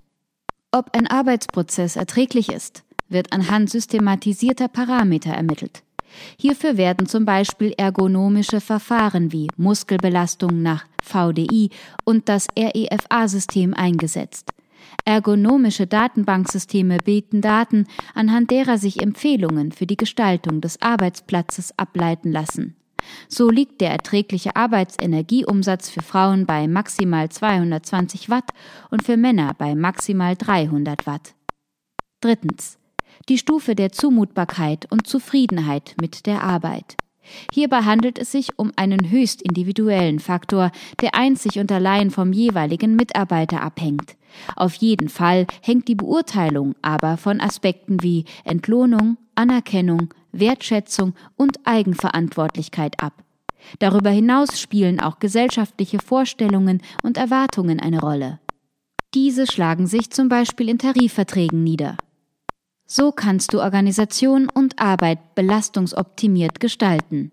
[0.72, 5.82] Ob ein Arbeitsprozess erträglich ist, wird anhand systematisierter Parameter ermittelt.
[6.40, 11.70] Hierfür werden zum Beispiel ergonomische Verfahren wie Muskelbelastung nach VDI
[12.04, 14.52] und das REFA-System eingesetzt.
[15.04, 22.76] Ergonomische Datenbanksysteme bieten Daten, anhand derer sich Empfehlungen für die Gestaltung des Arbeitsplatzes ableiten lassen.
[23.28, 28.50] So liegt der erträgliche Arbeitsenergieumsatz für Frauen bei maximal 220 Watt
[28.90, 31.34] und für Männer bei maximal 300 Watt.
[32.20, 32.78] Drittens
[33.28, 36.96] die Stufe der Zumutbarkeit und Zufriedenheit mit der Arbeit.
[37.52, 42.96] Hierbei handelt es sich um einen höchst individuellen Faktor, der einzig und allein vom jeweiligen
[42.96, 44.16] Mitarbeiter abhängt.
[44.56, 53.02] Auf jeden Fall hängt die Beurteilung aber von Aspekten wie Entlohnung, Anerkennung, Wertschätzung und Eigenverantwortlichkeit
[53.02, 53.24] ab.
[53.78, 58.40] Darüber hinaus spielen auch gesellschaftliche Vorstellungen und Erwartungen eine Rolle.
[59.14, 61.96] Diese schlagen sich zum Beispiel in Tarifverträgen nieder.
[62.90, 67.32] So kannst du Organisation und Arbeit belastungsoptimiert gestalten.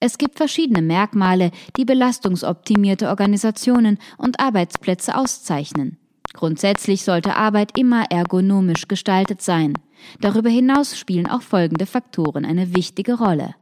[0.00, 5.98] Es gibt verschiedene Merkmale, die belastungsoptimierte Organisationen und Arbeitsplätze auszeichnen.
[6.32, 9.74] Grundsätzlich sollte Arbeit immer ergonomisch gestaltet sein.
[10.22, 13.54] Darüber hinaus spielen auch folgende Faktoren eine wichtige Rolle.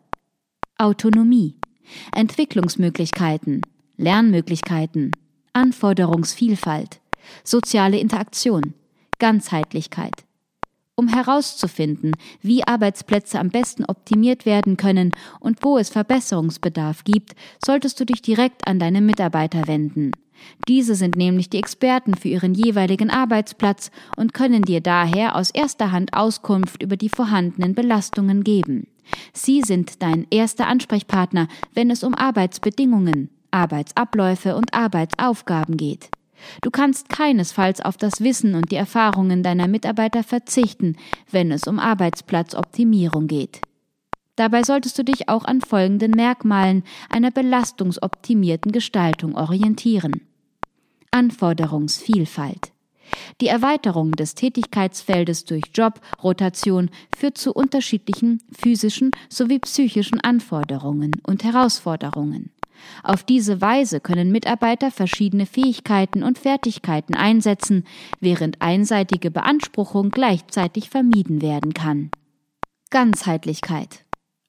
[0.79, 1.59] Autonomie,
[2.15, 3.63] Entwicklungsmöglichkeiten,
[3.97, 5.11] Lernmöglichkeiten,
[5.53, 7.01] Anforderungsvielfalt,
[7.43, 8.75] soziale Interaktion,
[9.19, 10.25] Ganzheitlichkeit,
[11.03, 12.13] um herauszufinden,
[12.43, 15.11] wie Arbeitsplätze am besten optimiert werden können
[15.41, 17.33] und wo es Verbesserungsbedarf gibt,
[17.65, 20.13] solltest du dich direkt an deine Mitarbeiter wenden.
[20.69, 25.93] Diese sind nämlich die Experten für ihren jeweiligen Arbeitsplatz und können dir daher aus erster
[25.93, 28.87] Hand Auskunft über die vorhandenen Belastungen geben.
[29.33, 36.11] Sie sind dein erster Ansprechpartner, wenn es um Arbeitsbedingungen, Arbeitsabläufe und Arbeitsaufgaben geht.
[36.63, 40.97] Du kannst keinesfalls auf das Wissen und die Erfahrungen deiner Mitarbeiter verzichten,
[41.31, 43.61] wenn es um Arbeitsplatzoptimierung geht.
[44.37, 50.23] Dabei solltest du dich auch an folgenden Merkmalen einer belastungsoptimierten Gestaltung orientieren.
[51.11, 52.73] Anforderungsvielfalt.
[53.41, 62.51] Die Erweiterung des Tätigkeitsfeldes durch Jobrotation führt zu unterschiedlichen physischen sowie psychischen Anforderungen und Herausforderungen.
[63.03, 67.85] Auf diese Weise können Mitarbeiter verschiedene Fähigkeiten und Fertigkeiten einsetzen,
[68.21, 72.11] während einseitige Beanspruchung gleichzeitig vermieden werden kann.
[72.91, 74.05] Ganzheitlichkeit.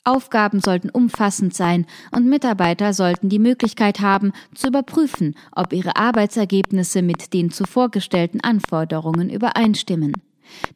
[0.05, 7.01] Aufgaben sollten umfassend sein und Mitarbeiter sollten die Möglichkeit haben, zu überprüfen, ob ihre Arbeitsergebnisse
[7.01, 10.13] mit den zuvor gestellten Anforderungen übereinstimmen.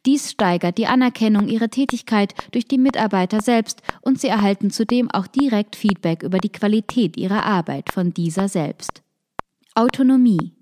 [0.06, 5.26] Dies steigert die Anerkennung ihrer Tätigkeit durch die Mitarbeiter selbst und sie erhalten zudem auch
[5.26, 9.02] direkt Feedback über die Qualität ihrer Arbeit von dieser selbst.
[9.74, 10.52] Autonomie.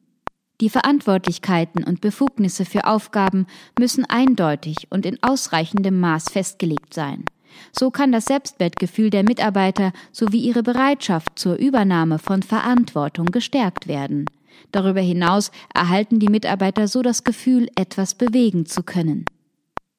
[0.60, 3.46] Die Verantwortlichkeiten und Befugnisse für Aufgaben
[3.78, 7.24] müssen eindeutig und in ausreichendem Maß festgelegt sein.
[7.72, 14.26] So kann das Selbstwertgefühl der Mitarbeiter sowie ihre Bereitschaft zur Übernahme von Verantwortung gestärkt werden.
[14.72, 19.24] Darüber hinaus erhalten die Mitarbeiter so das Gefühl, etwas bewegen zu können.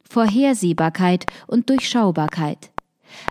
[0.10, 2.72] Vorhersehbarkeit und Durchschaubarkeit.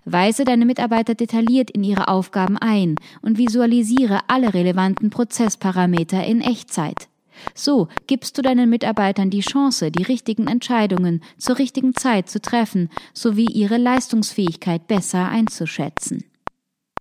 [0.04, 7.08] Weise deine Mitarbeiter detailliert in ihre Aufgaben ein und visualisiere alle relevanten Prozessparameter in Echtzeit.
[7.54, 12.88] So gibst du deinen Mitarbeitern die Chance, die richtigen Entscheidungen zur richtigen Zeit zu treffen
[13.12, 16.24] sowie ihre Leistungsfähigkeit besser einzuschätzen.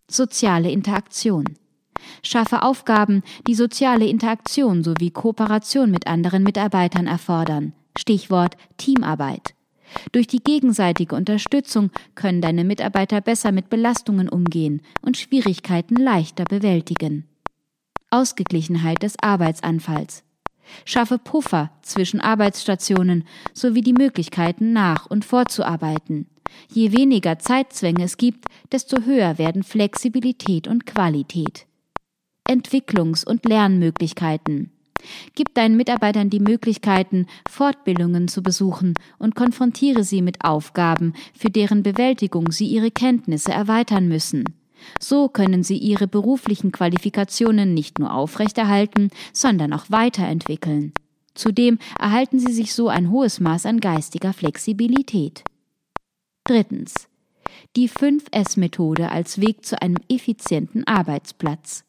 [0.10, 1.46] Soziale Interaktion.
[2.24, 7.74] Schaffe Aufgaben, die soziale Interaktion sowie Kooperation mit anderen Mitarbeitern erfordern.
[7.98, 9.54] Stichwort Teamarbeit.
[10.12, 17.26] Durch die gegenseitige Unterstützung können deine Mitarbeiter besser mit Belastungen umgehen und Schwierigkeiten leichter bewältigen.
[18.10, 20.24] Ausgeglichenheit des Arbeitsanfalls.
[20.84, 26.28] Schaffe Puffer zwischen Arbeitsstationen sowie die Möglichkeiten nach und vorzuarbeiten.
[26.72, 31.68] Je weniger Zeitzwänge es gibt, desto höher werden Flexibilität und Qualität.
[32.48, 34.72] Entwicklungs- und Lernmöglichkeiten.
[35.36, 41.84] Gib deinen Mitarbeitern die Möglichkeiten, Fortbildungen zu besuchen und konfrontiere sie mit Aufgaben, für deren
[41.84, 44.46] Bewältigung sie ihre Kenntnisse erweitern müssen.
[45.00, 50.94] So können sie ihre beruflichen Qualifikationen nicht nur aufrechterhalten, sondern auch weiterentwickeln.
[51.34, 55.44] Zudem erhalten sie sich so ein hohes Maß an geistiger Flexibilität.
[56.46, 57.08] Drittens.
[57.76, 61.84] Die 5S-Methode als Weg zu einem effizienten Arbeitsplatz.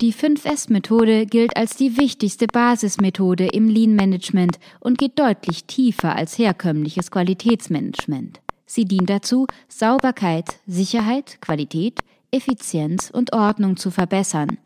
[0.00, 7.10] Die 5S-Methode gilt als die wichtigste Basismethode im Lean-Management und geht deutlich tiefer als herkömmliches
[7.10, 8.40] Qualitätsmanagement.
[8.64, 11.98] Sie dient dazu, Sauberkeit, Sicherheit, Qualität,
[12.30, 14.58] Effizienz und Ordnung zu verbessern.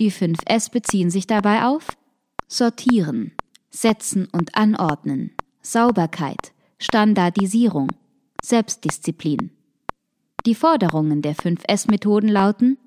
[0.00, 1.88] Die 5S beziehen sich dabei auf
[2.46, 3.32] Sortieren,
[3.68, 7.88] Setzen und Anordnen, Sauberkeit, Standardisierung,
[8.42, 9.50] Selbstdisziplin.
[10.46, 12.78] Die Forderungen der 5S-Methoden lauten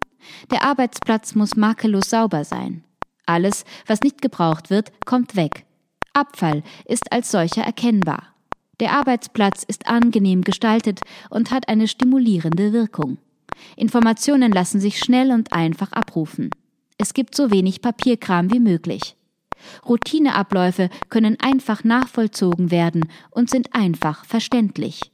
[0.51, 2.83] der Arbeitsplatz muss makellos sauber sein.
[3.25, 5.65] Alles, was nicht gebraucht wird, kommt weg.
[6.13, 8.31] Abfall ist als solcher erkennbar.
[8.79, 13.19] Der Arbeitsplatz ist angenehm gestaltet und hat eine stimulierende Wirkung.
[13.75, 16.49] Informationen lassen sich schnell und einfach abrufen.
[16.97, 19.15] Es gibt so wenig Papierkram wie möglich.
[19.87, 25.11] Routineabläufe können einfach nachvollzogen werden und sind einfach verständlich.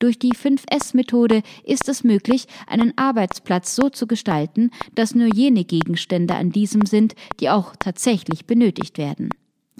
[0.00, 6.34] Durch die 5S-Methode ist es möglich, einen Arbeitsplatz so zu gestalten, dass nur jene Gegenstände
[6.34, 9.28] an diesem sind, die auch tatsächlich benötigt werden.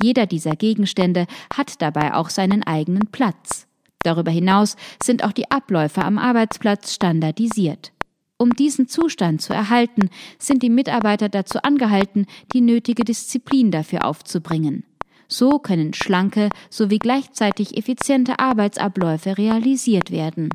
[0.01, 3.67] Jeder dieser Gegenstände hat dabei auch seinen eigenen Platz.
[4.03, 7.93] Darüber hinaus sind auch die Abläufe am Arbeitsplatz standardisiert.
[8.37, 14.85] Um diesen Zustand zu erhalten, sind die Mitarbeiter dazu angehalten, die nötige Disziplin dafür aufzubringen.
[15.33, 20.51] So können schlanke sowie gleichzeitig effiziente Arbeitsabläufe realisiert werden.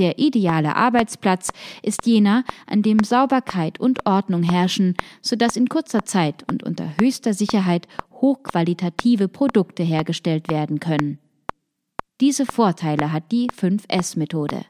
[0.00, 1.50] Der ideale Arbeitsplatz
[1.82, 7.34] ist jener, an dem Sauberkeit und Ordnung herrschen, sodass in kurzer Zeit und unter höchster
[7.34, 11.18] Sicherheit hochqualitative Produkte hergestellt werden können.
[12.20, 14.64] Diese Vorteile hat die 5S-Methode.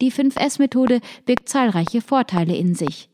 [0.00, 3.08] Die 5S-Methode birgt zahlreiche Vorteile in sich,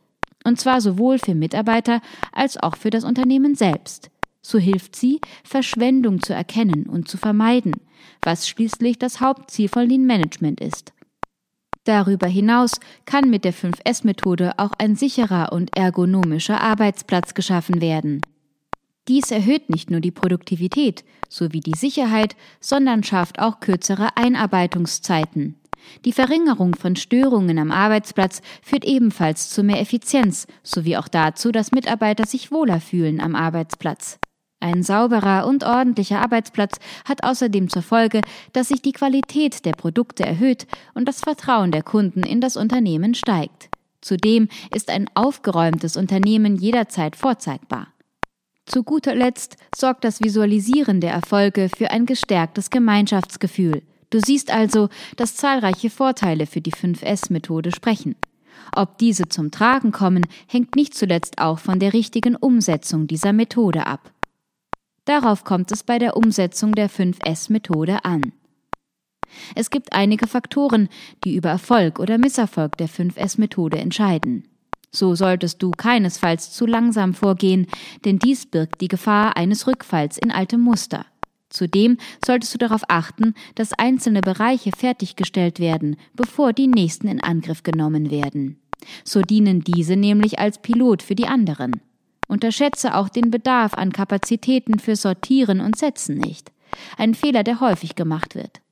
[0.44, 2.00] und zwar sowohl für Mitarbeiter
[2.32, 4.11] als auch für das Unternehmen selbst.
[4.42, 7.74] So hilft sie, Verschwendung zu erkennen und zu vermeiden,
[8.24, 10.92] was schließlich das Hauptziel von Lean Management ist.
[11.84, 12.72] Darüber hinaus
[13.06, 18.20] kann mit der 5S-Methode auch ein sicherer und ergonomischer Arbeitsplatz geschaffen werden.
[19.08, 25.56] Dies erhöht nicht nur die Produktivität sowie die Sicherheit, sondern schafft auch kürzere Einarbeitungszeiten.
[26.04, 31.72] Die Verringerung von Störungen am Arbeitsplatz führt ebenfalls zu mehr Effizienz sowie auch dazu, dass
[31.72, 34.20] Mitarbeiter sich wohler fühlen am Arbeitsplatz.
[34.62, 38.20] Ein sauberer und ordentlicher Arbeitsplatz hat außerdem zur Folge,
[38.52, 43.14] dass sich die Qualität der Produkte erhöht und das Vertrauen der Kunden in das Unternehmen
[43.14, 43.70] steigt.
[44.00, 47.88] Zudem ist ein aufgeräumtes Unternehmen jederzeit vorzeigbar.
[48.64, 53.82] Zu guter Letzt sorgt das Visualisieren der Erfolge für ein gestärktes Gemeinschaftsgefühl.
[54.10, 58.14] Du siehst also, dass zahlreiche Vorteile für die 5S-Methode sprechen.
[58.76, 63.88] Ob diese zum Tragen kommen, hängt nicht zuletzt auch von der richtigen Umsetzung dieser Methode
[63.88, 64.11] ab.
[65.04, 68.32] Darauf kommt es bei der Umsetzung der 5S-Methode an.
[69.54, 70.88] Es gibt einige Faktoren,
[71.24, 74.48] die über Erfolg oder Misserfolg der 5S-Methode entscheiden.
[74.94, 77.66] So solltest du keinesfalls zu langsam vorgehen,
[78.04, 81.06] denn dies birgt die Gefahr eines Rückfalls in alte Muster.
[81.48, 87.62] Zudem solltest du darauf achten, dass einzelne Bereiche fertiggestellt werden, bevor die nächsten in Angriff
[87.62, 88.58] genommen werden.
[89.04, 91.80] So dienen diese nämlich als Pilot für die anderen.
[92.32, 96.50] Unterschätze auch den Bedarf an Kapazitäten für Sortieren und Setzen nicht.
[96.96, 98.62] Ein Fehler, der häufig gemacht wird.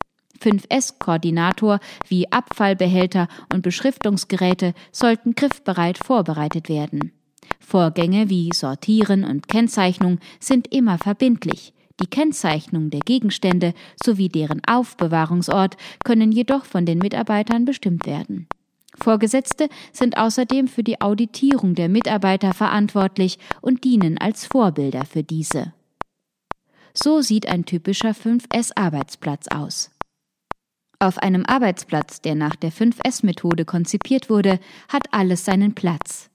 [0.41, 7.13] 5S-Koordinator wie Abfallbehälter und Beschriftungsgeräte sollten griffbereit vorbereitet werden.
[7.59, 11.75] Vorgänge wie Sortieren und Kennzeichnung sind immer verbindlich.
[12.01, 18.49] Die Kennzeichnung der Gegenstände sowie deren Aufbewahrungsort können jedoch von den Mitarbeitern bestimmt werden.
[19.03, 25.73] Vorgesetzte sind außerdem für die Auditierung der Mitarbeiter verantwortlich und dienen als Vorbilder für diese.
[26.95, 29.91] So sieht ein typischer 5S-Arbeitsplatz aus.
[30.99, 36.29] Auf einem Arbeitsplatz, der nach der 5S-Methode konzipiert wurde, hat alles seinen Platz.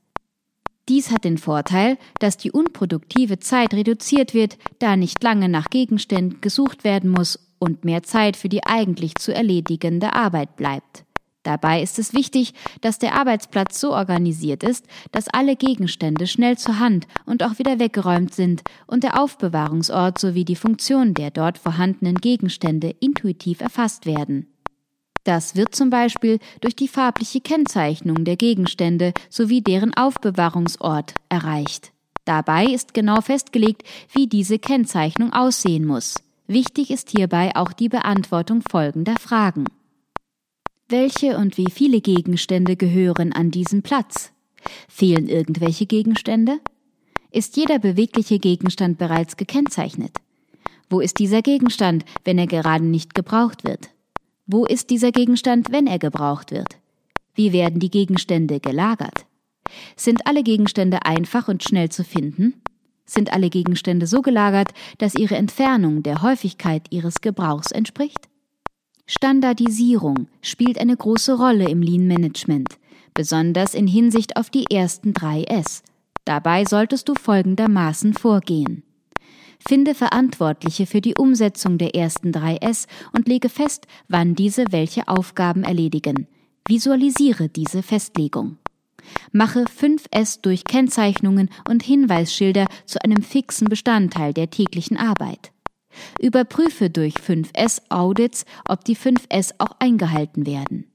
[0.90, 6.42] Dies hat den Vorteil, dass die unproduktive Zeit reduziert wird, da nicht lange nach Gegenständen
[6.42, 11.05] gesucht werden muss und mehr Zeit für die eigentlich zu erledigende Arbeit bleibt.
[11.46, 16.80] Dabei ist es wichtig, dass der Arbeitsplatz so organisiert ist, dass alle Gegenstände schnell zur
[16.80, 22.16] Hand und auch wieder weggeräumt sind und der Aufbewahrungsort sowie die Funktion der dort vorhandenen
[22.16, 24.48] Gegenstände intuitiv erfasst werden.
[25.24, 31.92] Das wird zum Beispiel durch die farbliche Kennzeichnung der Gegenstände sowie deren Aufbewahrungsort erreicht.
[32.26, 36.16] Dabei ist genau festgelegt, wie diese Kennzeichnung aussehen muss.
[36.48, 39.66] Wichtig ist hierbei auch die Beantwortung folgender Fragen.
[40.88, 44.32] Welche und wie viele Gegenstände gehören an diesen Platz?
[44.88, 46.60] Fehlen irgendwelche Gegenstände?
[47.32, 50.12] Ist jeder bewegliche Gegenstand bereits gekennzeichnet?
[50.88, 53.90] Wo ist dieser Gegenstand, wenn er gerade nicht gebraucht wird?
[54.46, 56.78] Wo ist dieser Gegenstand, wenn er gebraucht wird?
[57.34, 59.26] Wie werden die Gegenstände gelagert?
[59.96, 62.62] Sind alle Gegenstände einfach und schnell zu finden?
[63.08, 64.70] Sind alle Gegenstände so gelagert,
[65.00, 68.30] dass ihre Entfernung der Häufigkeit ihres Gebrauchs entspricht?
[69.08, 72.80] Standardisierung spielt eine große Rolle im Lean Management,
[73.14, 75.84] besonders in Hinsicht auf die ersten drei S.
[76.26, 78.82] Dabei solltest du folgendermaßen vorgehen.
[79.68, 85.08] Finde Verantwortliche für die Umsetzung der ersten drei S und lege fest, wann diese welche
[85.08, 86.28] Aufgaben erledigen.
[86.68, 88.58] Visualisiere diese Festlegung.
[89.32, 95.52] Mache 5S durch Kennzeichnungen und Hinweisschilder zu einem fixen Bestandteil der täglichen Arbeit.
[96.20, 100.86] Überprüfe durch 5S-Audits, ob die 5S auch eingehalten werden.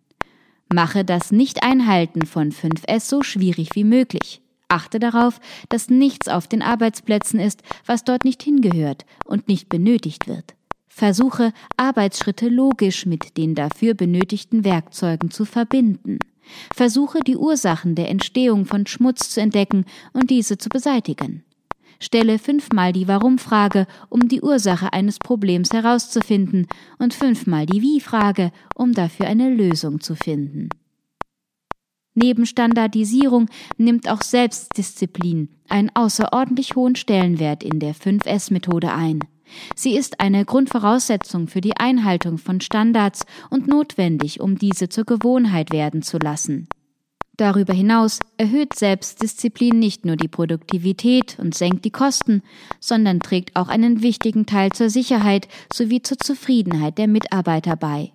[0.73, 4.41] Mache das Nicht-Einhalten von 5S so schwierig wie möglich.
[4.69, 10.29] Achte darauf, dass nichts auf den Arbeitsplätzen ist, was dort nicht hingehört und nicht benötigt
[10.29, 10.55] wird.
[10.89, 16.19] Versuche, Arbeitsschritte logisch mit den dafür benötigten Werkzeugen zu verbinden.
[16.75, 21.43] Versuche, die Ursachen der Entstehung von Schmutz zu entdecken und diese zu beseitigen.
[22.01, 26.67] Stelle fünfmal die Warum-Frage, um die Ursache eines Problems herauszufinden,
[26.99, 30.71] und fünfmal die Wie-Frage, um dafür eine Lösung zu finden.
[32.15, 39.21] Neben Standardisierung nimmt auch Selbstdisziplin einen außerordentlich hohen Stellenwert in der 5S-Methode ein.
[39.75, 45.73] Sie ist eine Grundvoraussetzung für die Einhaltung von Standards und notwendig, um diese zur Gewohnheit
[45.73, 46.69] werden zu lassen.
[47.41, 52.43] Darüber hinaus erhöht Selbstdisziplin nicht nur die Produktivität und senkt die Kosten,
[52.81, 58.13] sondern trägt auch einen wichtigen Teil zur Sicherheit sowie zur Zufriedenheit der Mitarbeiter bei.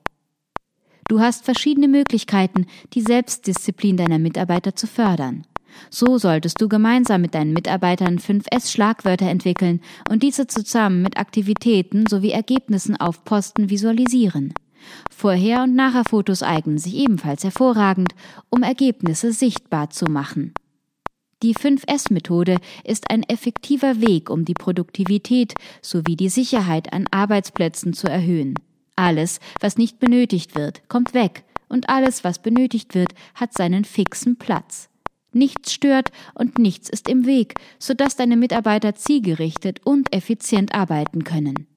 [1.07, 5.41] Du hast verschiedene Möglichkeiten, die Selbstdisziplin deiner Mitarbeiter zu fördern.
[5.89, 12.05] So solltest du gemeinsam mit deinen Mitarbeitern 5S Schlagwörter entwickeln und diese zusammen mit Aktivitäten
[12.05, 14.53] sowie Ergebnissen auf Posten visualisieren.
[15.10, 18.14] Vorher- und Nachherfotos eignen sich ebenfalls hervorragend,
[18.50, 20.54] um Ergebnisse sichtbar zu machen.
[21.44, 28.08] Die 5S-Methode ist ein effektiver Weg, um die Produktivität sowie die Sicherheit an Arbeitsplätzen zu
[28.08, 28.56] erhöhen.
[28.96, 34.38] Alles, was nicht benötigt wird, kommt weg, und alles, was benötigt wird, hat seinen fixen
[34.38, 34.90] Platz.
[35.34, 41.68] Nichts stört und nichts ist im Weg, sodass deine Mitarbeiter zielgerichtet und effizient arbeiten können.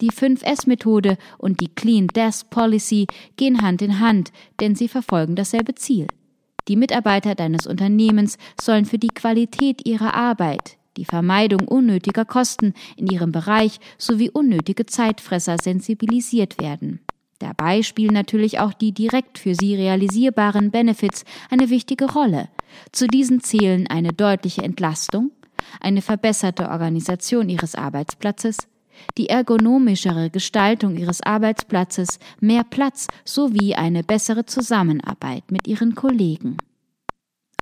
[0.00, 5.74] Die 5S-Methode und die Clean Desk Policy gehen Hand in Hand, denn sie verfolgen dasselbe
[5.74, 6.06] Ziel.
[6.68, 13.06] Die Mitarbeiter deines Unternehmens sollen für die Qualität ihrer Arbeit, die Vermeidung unnötiger Kosten in
[13.06, 17.00] ihrem Bereich sowie unnötige Zeitfresser sensibilisiert werden.
[17.38, 22.48] Dabei spielen natürlich auch die direkt für sie realisierbaren Benefits eine wichtige Rolle.
[22.92, 25.30] Zu diesen zählen eine deutliche Entlastung,
[25.80, 28.68] eine verbesserte Organisation ihres Arbeitsplatzes,
[29.16, 36.56] die ergonomischere Gestaltung ihres Arbeitsplatzes, mehr Platz sowie eine bessere Zusammenarbeit mit ihren Kollegen.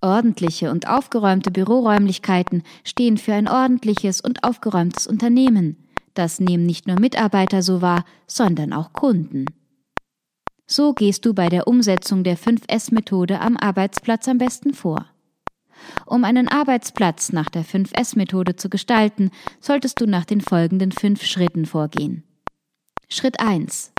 [0.03, 5.77] Ordentliche und aufgeräumte Büroräumlichkeiten stehen für ein ordentliches und aufgeräumtes Unternehmen.
[6.15, 9.47] Das nehmen nicht nur Mitarbeiter so wahr, sondern auch Kunden.
[10.67, 15.07] So gehst du bei der Umsetzung der 5S-Methode am Arbeitsplatz am besten vor.
[16.07, 21.67] Um einen Arbeitsplatz nach der 5S-Methode zu gestalten, solltest du nach den folgenden fünf Schritten
[21.67, 22.25] vorgehen.
[23.09, 23.93] Schritt 1.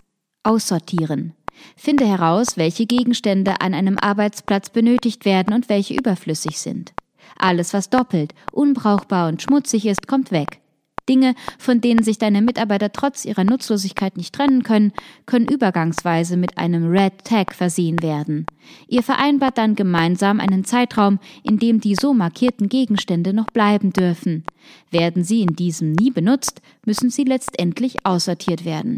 [0.44, 1.34] Aussortieren.
[1.76, 6.94] Finde heraus, welche Gegenstände an einem Arbeitsplatz benötigt werden und welche überflüssig sind.
[7.38, 10.62] Alles, was doppelt, unbrauchbar und schmutzig ist, kommt weg.
[11.08, 14.94] Dinge, von denen sich deine Mitarbeiter trotz ihrer Nutzlosigkeit nicht trennen können,
[15.26, 18.46] können übergangsweise mit einem Red Tag versehen werden.
[18.88, 24.44] Ihr vereinbart dann gemeinsam einen Zeitraum, in dem die so markierten Gegenstände noch bleiben dürfen.
[24.92, 28.98] Werden sie in diesem nie benutzt, müssen sie letztendlich aussortiert werden.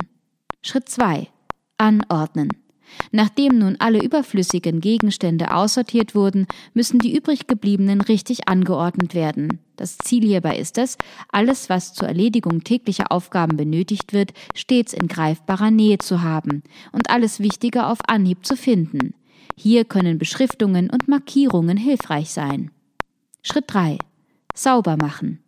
[0.62, 1.28] Schritt 2.
[1.78, 2.50] Anordnen.
[3.12, 9.60] Nachdem nun alle überflüssigen Gegenstände aussortiert wurden, müssen die übrig gebliebenen richtig angeordnet werden.
[9.80, 10.98] Das Ziel hierbei ist es,
[11.32, 17.10] alles, was zur Erledigung täglicher Aufgaben benötigt wird, stets in greifbarer Nähe zu haben und
[17.10, 19.14] alles Wichtige auf Anhieb zu finden.
[19.56, 22.72] Hier können Beschriftungen und Markierungen hilfreich sein.
[23.42, 24.00] Schritt 3.
[24.54, 25.42] Sauber machen.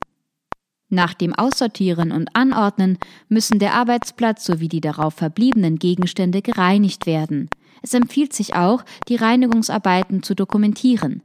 [0.88, 7.50] Nach dem Aussortieren und Anordnen müssen der Arbeitsplatz sowie die darauf verbliebenen Gegenstände gereinigt werden.
[7.82, 11.22] Es empfiehlt sich auch, die Reinigungsarbeiten zu dokumentieren.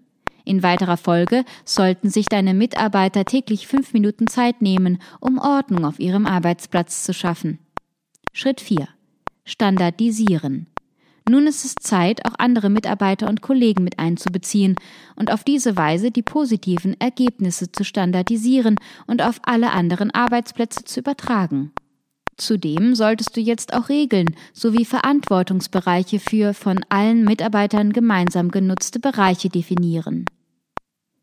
[0.47, 5.99] In weiterer Folge sollten sich deine Mitarbeiter täglich fünf Minuten Zeit nehmen, um Ordnung auf
[5.99, 7.59] ihrem Arbeitsplatz zu schaffen.
[8.33, 8.89] Schritt 4.
[9.45, 10.69] Standardisieren.
[11.29, 14.77] Nun ist es Zeit, auch andere Mitarbeiter und Kollegen mit einzubeziehen
[15.17, 18.77] und auf diese Weise die positiven Ergebnisse zu standardisieren
[19.09, 21.73] und auf alle anderen Arbeitsplätze zu übertragen.
[22.37, 29.49] Zudem solltest du jetzt auch Regeln sowie Verantwortungsbereiche für von allen Mitarbeitern gemeinsam genutzte Bereiche
[29.49, 30.27] definieren.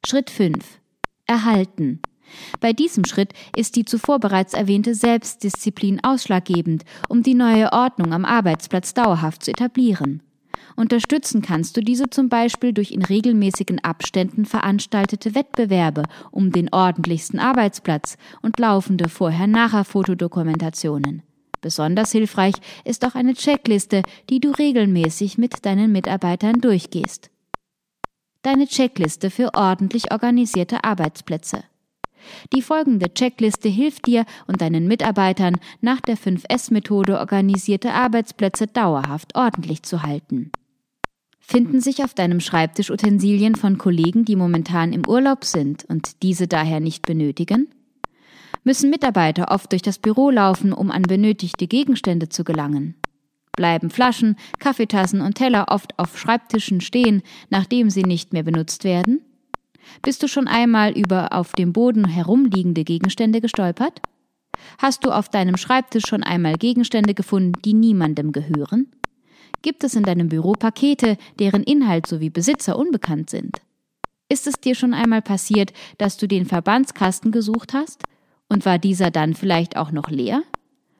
[0.05, 0.79] Schritt 5.
[1.27, 2.01] Erhalten.
[2.59, 8.25] Bei diesem Schritt ist die zuvor bereits erwähnte Selbstdisziplin ausschlaggebend, um die neue Ordnung am
[8.25, 10.23] Arbeitsplatz dauerhaft zu etablieren.
[10.75, 17.39] Unterstützen kannst du diese zum Beispiel durch in regelmäßigen Abständen veranstaltete Wettbewerbe um den ordentlichsten
[17.39, 21.21] Arbeitsplatz und laufende Vorher-Nachher-Fotodokumentationen.
[21.61, 27.29] Besonders hilfreich ist auch eine Checkliste, die du regelmäßig mit deinen Mitarbeitern durchgehst.
[28.41, 31.63] Deine Checkliste für ordentlich organisierte Arbeitsplätze.
[32.53, 39.83] Die folgende Checkliste hilft dir und deinen Mitarbeitern, nach der 5S-Methode organisierte Arbeitsplätze dauerhaft ordentlich
[39.83, 40.51] zu halten.
[41.45, 46.47] Finden sich auf deinem Schreibtisch Utensilien von Kollegen, die momentan im Urlaub sind und diese
[46.47, 47.67] daher nicht benötigen?
[48.63, 52.95] Müssen Mitarbeiter oft durch das Büro laufen, um an benötigte Gegenstände zu gelangen?
[53.57, 59.21] Bleiben Flaschen, Kaffeetassen und Teller oft auf Schreibtischen stehen, nachdem sie nicht mehr benutzt werden?
[60.01, 64.01] Bist du schon einmal über auf dem Boden herumliegende Gegenstände gestolpert?
[64.77, 68.87] Hast du auf deinem Schreibtisch schon einmal Gegenstände gefunden, die niemandem gehören?
[69.63, 73.61] Gibt es in deinem Büro Pakete, deren Inhalt sowie Besitzer unbekannt sind?
[74.27, 78.03] Ist es dir schon einmal passiert, dass du den Verbandskasten gesucht hast?
[78.49, 80.43] Und war dieser dann vielleicht auch noch leer?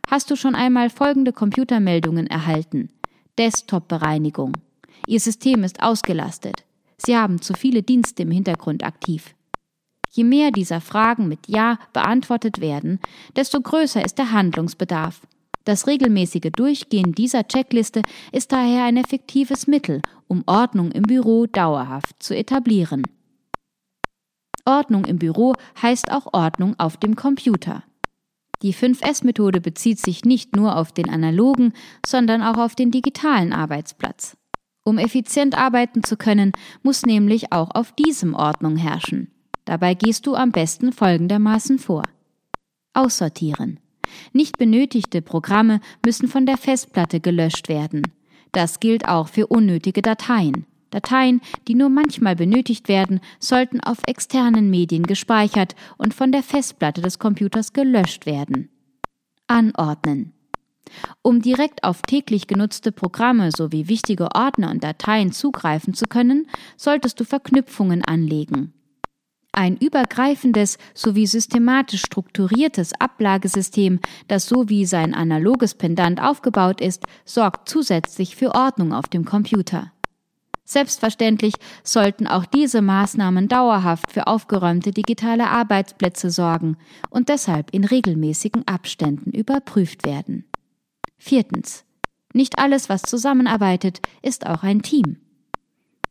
[0.10, 2.90] Hast du schon einmal folgende Computermeldungen erhalten?
[3.38, 4.54] Desktop-Bereinigung.
[5.08, 6.64] Ihr System ist ausgelastet.
[6.96, 9.36] Sie haben zu viele Dienste im Hintergrund aktiv.
[10.10, 13.02] Je mehr dieser Fragen mit Ja beantwortet werden,
[13.36, 15.20] desto größer ist der Handlungsbedarf.
[15.66, 18.02] Das regelmäßige Durchgehen dieser Checkliste
[18.32, 23.04] ist daher ein effektives Mittel, um Ordnung im Büro dauerhaft zu etablieren.
[24.66, 27.84] Ordnung im Büro heißt auch Ordnung auf dem Computer.
[28.62, 31.74] Die 5S-Methode bezieht sich nicht nur auf den analogen,
[32.06, 34.38] sondern auch auf den digitalen Arbeitsplatz.
[34.86, 36.52] Um effizient arbeiten zu können,
[36.82, 39.32] muss nämlich auch auf diesem Ordnung herrschen.
[39.66, 42.04] Dabei gehst du am besten folgendermaßen vor.
[42.94, 43.80] Aussortieren.
[44.32, 48.04] Nicht benötigte Programme müssen von der Festplatte gelöscht werden.
[48.52, 50.66] Das gilt auch für unnötige Dateien.
[50.92, 57.02] Dateien, die nur manchmal benötigt werden, sollten auf externen Medien gespeichert und von der Festplatte
[57.02, 58.70] des Computers gelöscht werden.
[59.48, 60.34] Anordnen.
[61.24, 66.48] Um direkt auf täglich genutzte Programme sowie wichtige Ordner und Dateien zugreifen zu können,
[66.78, 68.74] solltest du Verknüpfungen anlegen.
[69.56, 77.70] Ein übergreifendes sowie systematisch strukturiertes Ablagesystem, das so wie sein analoges Pendant aufgebaut ist, sorgt
[77.70, 79.92] zusätzlich für Ordnung auf dem Computer.
[80.66, 86.78] Selbstverständlich sollten auch diese Maßnahmen dauerhaft für aufgeräumte digitale Arbeitsplätze sorgen
[87.12, 90.46] und deshalb in regelmäßigen Abständen überprüft werden.
[91.18, 91.86] Viertens.
[92.34, 95.18] Nicht alles, was zusammenarbeitet, ist auch ein Team.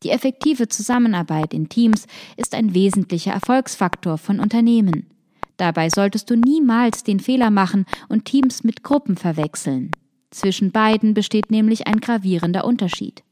[0.02, 5.06] Die effektive Zusammenarbeit in Teams ist ein wesentlicher Erfolgsfaktor von Unternehmen.
[5.56, 9.92] Dabei solltest du niemals den Fehler machen und Teams mit Gruppen verwechseln.
[10.30, 13.22] Zwischen beiden besteht nämlich ein gravierender Unterschied.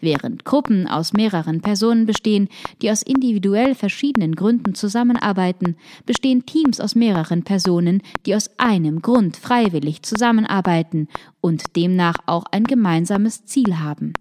[0.00, 2.48] Während Gruppen aus mehreren Personen bestehen,
[2.80, 9.36] die aus individuell verschiedenen Gründen zusammenarbeiten, bestehen Teams aus mehreren Personen, die aus einem Grund
[9.36, 11.08] freiwillig zusammenarbeiten
[11.40, 14.12] und demnach auch ein gemeinsames Ziel haben.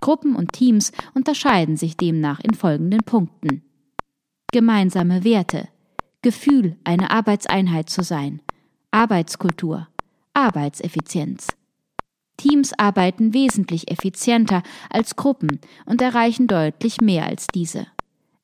[0.00, 3.62] Gruppen und Teams unterscheiden sich demnach in folgenden Punkten.
[4.52, 5.68] Gemeinsame Werte,
[6.22, 8.40] Gefühl, eine Arbeitseinheit zu sein,
[8.90, 9.88] Arbeitskultur,
[10.32, 11.48] Arbeitseffizienz,
[12.38, 17.86] Teams arbeiten wesentlich effizienter als Gruppen und erreichen deutlich mehr als diese.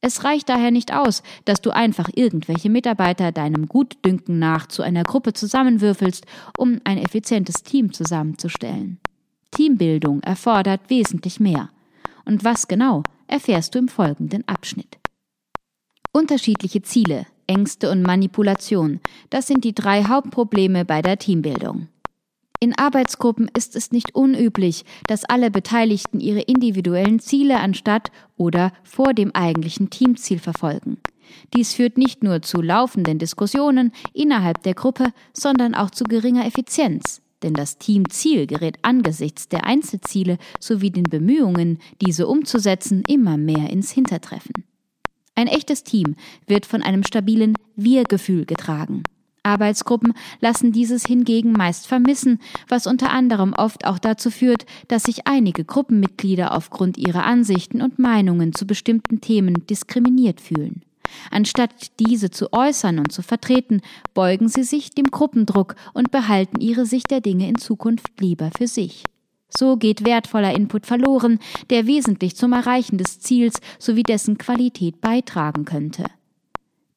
[0.02, 5.02] Es reicht daher nicht aus, dass du einfach irgendwelche Mitarbeiter deinem Gutdünken nach zu einer
[5.02, 6.26] Gruppe zusammenwürfelst,
[6.58, 8.98] um ein effizientes Team zusammenzustellen.
[9.54, 11.70] Teambildung erfordert wesentlich mehr.
[12.24, 14.98] Und was genau, erfährst du im folgenden Abschnitt.
[16.12, 19.00] Unterschiedliche Ziele, Ängste und Manipulation,
[19.30, 21.88] das sind die drei Hauptprobleme bei der Teambildung.
[22.60, 29.12] In Arbeitsgruppen ist es nicht unüblich, dass alle Beteiligten ihre individuellen Ziele anstatt oder vor
[29.12, 30.98] dem eigentlichen Teamziel verfolgen.
[31.54, 37.20] Dies führt nicht nur zu laufenden Diskussionen innerhalb der Gruppe, sondern auch zu geringer Effizienz,
[37.44, 43.92] denn das Teamziel gerät angesichts der Einzelziele sowie den Bemühungen, diese umzusetzen, immer mehr ins
[43.92, 44.64] Hintertreffen.
[45.36, 46.16] Ein echtes Team
[46.46, 49.02] wird von einem stabilen Wir-Gefühl getragen.
[49.42, 55.26] Arbeitsgruppen lassen dieses hingegen meist vermissen, was unter anderem oft auch dazu führt, dass sich
[55.26, 60.82] einige Gruppenmitglieder aufgrund ihrer Ansichten und Meinungen zu bestimmten Themen diskriminiert fühlen.
[61.30, 63.80] Anstatt diese zu äußern und zu vertreten,
[64.14, 68.66] beugen sie sich dem Gruppendruck und behalten ihre Sicht der Dinge in Zukunft lieber für
[68.66, 69.04] sich.
[69.56, 71.38] So geht wertvoller Input verloren,
[71.70, 76.04] der wesentlich zum Erreichen des Ziels sowie dessen Qualität beitragen könnte.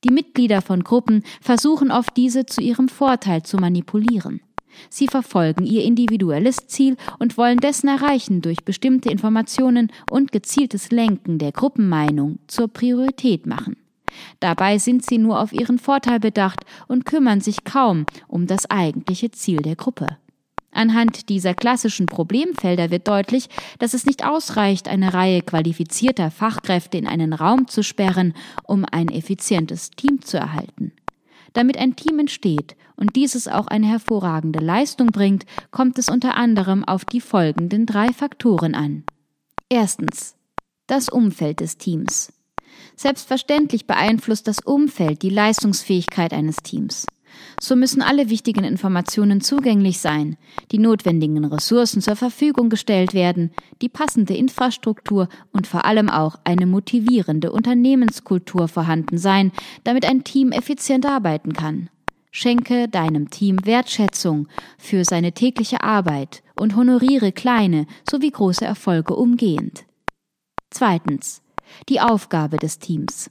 [0.03, 4.41] Die Mitglieder von Gruppen versuchen oft diese zu ihrem Vorteil zu manipulieren.
[4.89, 11.39] Sie verfolgen ihr individuelles Ziel und wollen dessen Erreichen durch bestimmte Informationen und gezieltes Lenken
[11.39, 13.78] der Gruppenmeinung zur Priorität machen.
[14.39, 19.32] Dabei sind sie nur auf ihren Vorteil bedacht und kümmern sich kaum um das eigentliche
[19.32, 20.18] Ziel der Gruppe.
[20.72, 23.49] Anhand dieser klassischen Problemfelder wird deutlich,
[23.80, 29.07] dass es nicht ausreicht, eine Reihe qualifizierter Fachkräfte in einen Raum zu sperren, um ein
[29.09, 30.91] effizientes Team zu erhalten.
[31.53, 36.84] Damit ein Team entsteht und dieses auch eine hervorragende Leistung bringt, kommt es unter anderem
[36.84, 39.03] auf die folgenden drei Faktoren an.
[39.70, 40.36] Erstens.
[40.86, 42.32] Das Umfeld des Teams.
[42.98, 47.06] Selbstverständlich beeinflusst das Umfeld die Leistungsfähigkeit eines Teams.
[47.62, 50.36] So müssen alle wichtigen Informationen zugänglich sein,
[50.72, 53.52] die notwendigen Ressourcen zur Verfügung gestellt werden,
[53.84, 59.52] die passende Infrastruktur und vor allem auch eine motivierende Unternehmenskultur vorhanden sein,
[59.84, 61.91] damit ein Team effizient arbeiten kann.
[62.32, 64.48] Schenke deinem Team Wertschätzung
[64.80, 69.86] für seine tägliche Arbeit und honoriere kleine sowie große Erfolge umgehend.
[70.72, 71.43] Zweitens.
[71.89, 73.30] Die Aufgabe des Teams.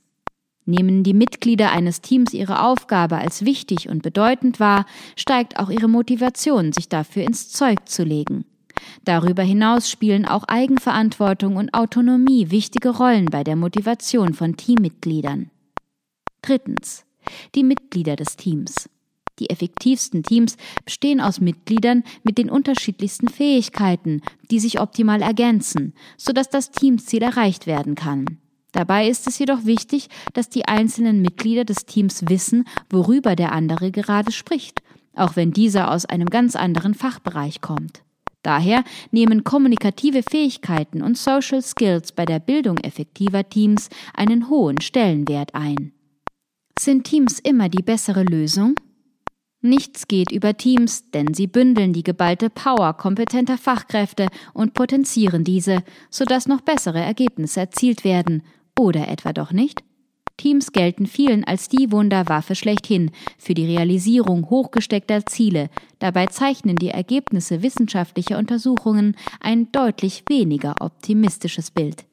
[0.64, 4.84] Nehmen die Mitglieder eines Teams ihre Aufgabe als wichtig und bedeutend wahr,
[5.14, 8.44] steigt auch ihre Motivation, sich dafür ins Zeug zu legen.
[9.04, 15.50] Darüber hinaus spielen auch Eigenverantwortung und Autonomie wichtige Rollen bei der Motivation von Teammitgliedern.
[16.42, 17.04] Drittens.
[17.54, 18.88] Die Mitglieder des Teams.
[19.38, 26.48] Die effektivsten Teams bestehen aus Mitgliedern mit den unterschiedlichsten Fähigkeiten, die sich optimal ergänzen, sodass
[26.48, 28.38] das Teamziel erreicht werden kann.
[28.72, 33.90] Dabei ist es jedoch wichtig, dass die einzelnen Mitglieder des Teams wissen, worüber der andere
[33.90, 34.82] gerade spricht,
[35.14, 38.02] auch wenn dieser aus einem ganz anderen Fachbereich kommt.
[38.42, 45.54] Daher nehmen kommunikative Fähigkeiten und Social Skills bei der Bildung effektiver Teams einen hohen Stellenwert
[45.54, 45.92] ein.
[46.78, 48.76] Sind Teams immer die bessere Lösung?
[49.66, 55.82] Nichts geht über Teams, denn sie bündeln die geballte Power kompetenter Fachkräfte und potenzieren diese,
[56.08, 58.44] sodass noch bessere Ergebnisse erzielt werden
[58.78, 59.82] oder etwa doch nicht?
[60.36, 65.68] Teams gelten vielen als die Wunderwaffe schlechthin für die Realisierung hochgesteckter Ziele.
[65.98, 72.04] Dabei zeichnen die Ergebnisse wissenschaftlicher Untersuchungen ein deutlich weniger optimistisches Bild.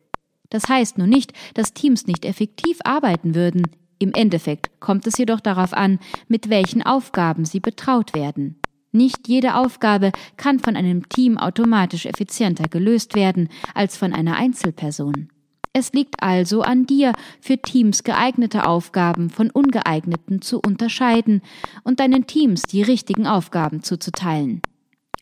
[0.49, 3.69] Das heißt nun nicht, dass Teams nicht effektiv arbeiten würden.
[4.03, 5.97] Im Endeffekt kommt es jedoch darauf an,
[6.27, 8.59] mit welchen Aufgaben sie betraut werden.
[8.91, 15.29] Nicht jede Aufgabe kann von einem Team automatisch effizienter gelöst werden als von einer Einzelperson.
[15.71, 21.41] Es liegt also an dir, für Teams geeignete Aufgaben von ungeeigneten zu unterscheiden
[21.85, 24.61] und deinen Teams die richtigen Aufgaben zuzuteilen.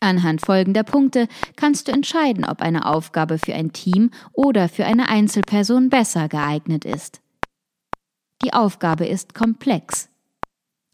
[0.00, 5.08] Anhand folgender Punkte kannst du entscheiden, ob eine Aufgabe für ein Team oder für eine
[5.08, 7.21] Einzelperson besser geeignet ist.
[8.44, 10.08] Die Aufgabe ist komplex.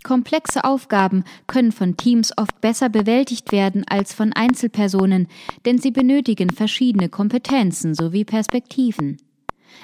[0.05, 5.29] Komplexe Aufgaben können von Teams oft besser bewältigt werden als von Einzelpersonen,
[5.65, 9.17] denn sie benötigen verschiedene Kompetenzen sowie Perspektiven.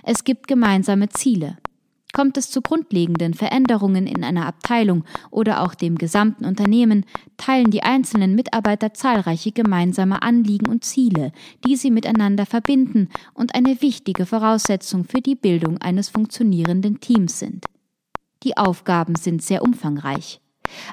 [0.02, 1.58] Es gibt gemeinsame Ziele.
[2.14, 5.02] Kommt es zu grundlegenden Veränderungen in einer Abteilung
[5.32, 7.04] oder auch dem gesamten Unternehmen,
[7.36, 11.32] teilen die einzelnen Mitarbeiter zahlreiche gemeinsame Anliegen und Ziele,
[11.66, 17.64] die sie miteinander verbinden und eine wichtige Voraussetzung für die Bildung eines funktionierenden Teams sind.
[18.44, 20.40] Die Aufgaben sind sehr umfangreich.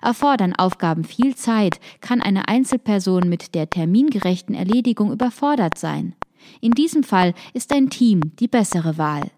[0.02, 6.16] Erfordern Aufgaben viel Zeit, kann eine Einzelperson mit der termingerechten Erledigung überfordert sein.
[6.62, 9.30] In diesem Fall ist ein Team die bessere Wahl.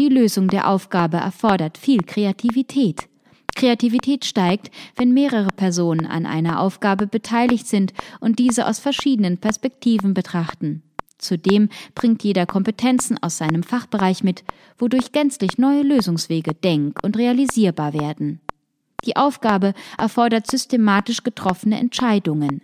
[0.00, 3.08] Die Lösung der Aufgabe erfordert viel Kreativität.
[3.56, 10.14] Kreativität steigt, wenn mehrere Personen an einer Aufgabe beteiligt sind und diese aus verschiedenen Perspektiven
[10.14, 10.84] betrachten.
[11.18, 14.44] Zudem bringt jeder Kompetenzen aus seinem Fachbereich mit,
[14.78, 18.40] wodurch gänzlich neue Lösungswege denk- und realisierbar werden.
[19.04, 22.62] Die Aufgabe erfordert systematisch getroffene Entscheidungen.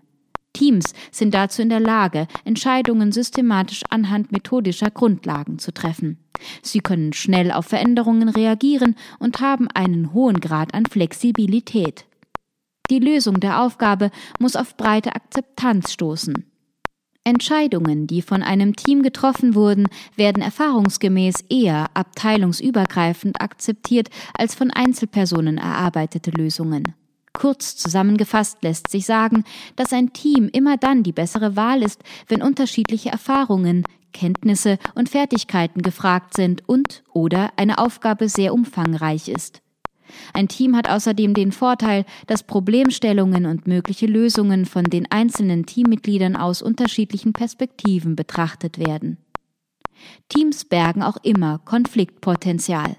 [0.52, 6.23] Teams sind dazu in der Lage, Entscheidungen systematisch anhand methodischer Grundlagen zu treffen.
[6.62, 12.06] Sie können schnell auf Veränderungen reagieren und haben einen hohen Grad an Flexibilität.
[12.90, 16.50] Die Lösung der Aufgabe muss auf breite Akzeptanz stoßen.
[17.26, 25.56] Entscheidungen, die von einem Team getroffen wurden, werden erfahrungsgemäß eher abteilungsübergreifend akzeptiert als von Einzelpersonen
[25.56, 26.94] erarbeitete Lösungen.
[27.32, 32.42] Kurz zusammengefasst lässt sich sagen, dass ein Team immer dann die bessere Wahl ist, wenn
[32.42, 33.84] unterschiedliche Erfahrungen,
[34.14, 39.60] Kenntnisse und Fertigkeiten gefragt sind und oder eine Aufgabe sehr umfangreich ist.
[40.32, 46.36] Ein Team hat außerdem den Vorteil, dass Problemstellungen und mögliche Lösungen von den einzelnen Teammitgliedern
[46.36, 49.18] aus unterschiedlichen Perspektiven betrachtet werden.
[50.28, 52.96] Teams bergen auch immer Konfliktpotenzial.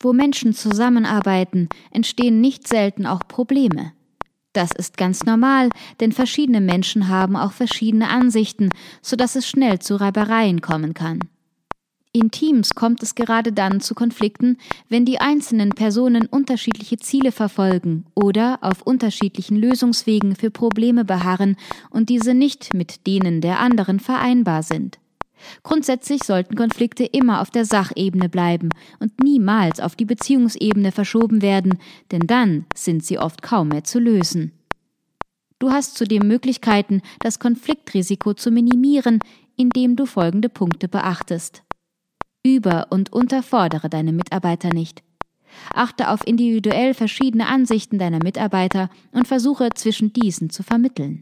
[0.00, 3.92] Wo Menschen zusammenarbeiten, entstehen nicht selten auch Probleme.
[4.52, 5.68] Das ist ganz normal,
[6.00, 8.70] denn verschiedene Menschen haben auch verschiedene Ansichten,
[9.00, 11.20] so dass es schnell zu Reibereien kommen kann.
[12.12, 14.56] In Teams kommt es gerade dann zu Konflikten,
[14.88, 21.54] wenn die einzelnen Personen unterschiedliche Ziele verfolgen oder auf unterschiedlichen Lösungswegen für Probleme beharren
[21.88, 24.98] und diese nicht mit denen der anderen vereinbar sind.
[25.62, 31.78] Grundsätzlich sollten Konflikte immer auf der Sachebene bleiben und niemals auf die Beziehungsebene verschoben werden,
[32.10, 34.52] denn dann sind sie oft kaum mehr zu lösen.
[35.58, 39.18] Du hast zudem Möglichkeiten, das Konfliktrisiko zu minimieren,
[39.56, 41.62] indem du folgende Punkte beachtest.
[42.42, 45.02] Über- und unterfordere deine Mitarbeiter nicht.
[45.74, 51.18] Achte auf individuell verschiedene Ansichten deiner Mitarbeiter und versuche zwischen diesen zu vermitteln.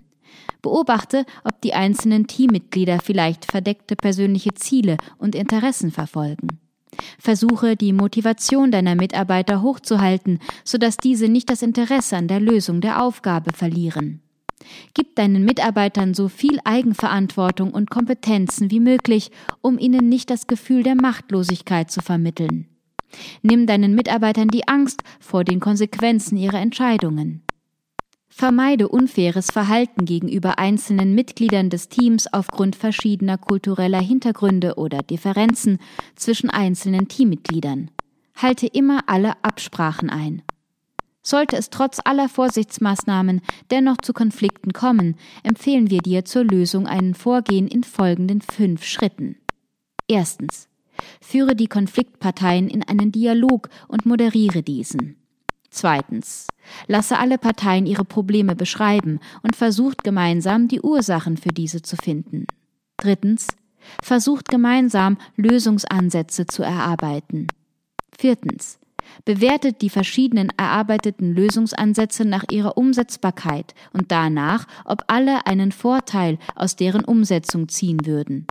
[0.69, 6.61] Beobachte, ob die einzelnen Teammitglieder vielleicht verdeckte persönliche Ziele und Interessen verfolgen.
[7.19, 13.03] Versuche, die Motivation deiner Mitarbeiter hochzuhalten, sodass diese nicht das Interesse an der Lösung der
[13.03, 14.21] Aufgabe verlieren.
[14.93, 19.31] Gib deinen Mitarbeitern so viel Eigenverantwortung und Kompetenzen wie möglich,
[19.63, 22.67] um ihnen nicht das Gefühl der Machtlosigkeit zu vermitteln.
[23.41, 27.43] Nimm deinen Mitarbeitern die Angst vor den Konsequenzen ihrer Entscheidungen.
[28.29, 35.79] Vermeide unfaires Verhalten gegenüber einzelnen Mitgliedern des Teams aufgrund verschiedener kultureller Hintergründe oder Differenzen
[36.15, 37.91] zwischen einzelnen Teammitgliedern.
[38.37, 40.43] Halte immer alle Absprachen ein.
[41.23, 47.15] Sollte es trotz aller Vorsichtsmaßnahmen dennoch zu Konflikten kommen, empfehlen wir dir zur Lösung einen
[47.15, 49.37] Vorgehen in folgenden fünf Schritten.
[50.07, 50.69] Erstens.
[51.21, 55.17] Führe die Konfliktparteien in einen Dialog und moderiere diesen.
[55.71, 56.49] Zweitens.
[56.87, 62.47] Lasse alle Parteien ihre Probleme beschreiben und versucht gemeinsam die Ursachen für diese zu finden.
[62.97, 63.49] Drittens.
[64.03, 67.47] Versucht gemeinsam Lösungsansätze zu erarbeiten.
[68.19, 68.79] Viertens.
[69.25, 76.77] Bewertet die verschiedenen erarbeiteten Lösungsansätze nach ihrer Umsetzbarkeit und danach, ob alle einen Vorteil aus
[76.77, 78.47] deren Umsetzung ziehen würden.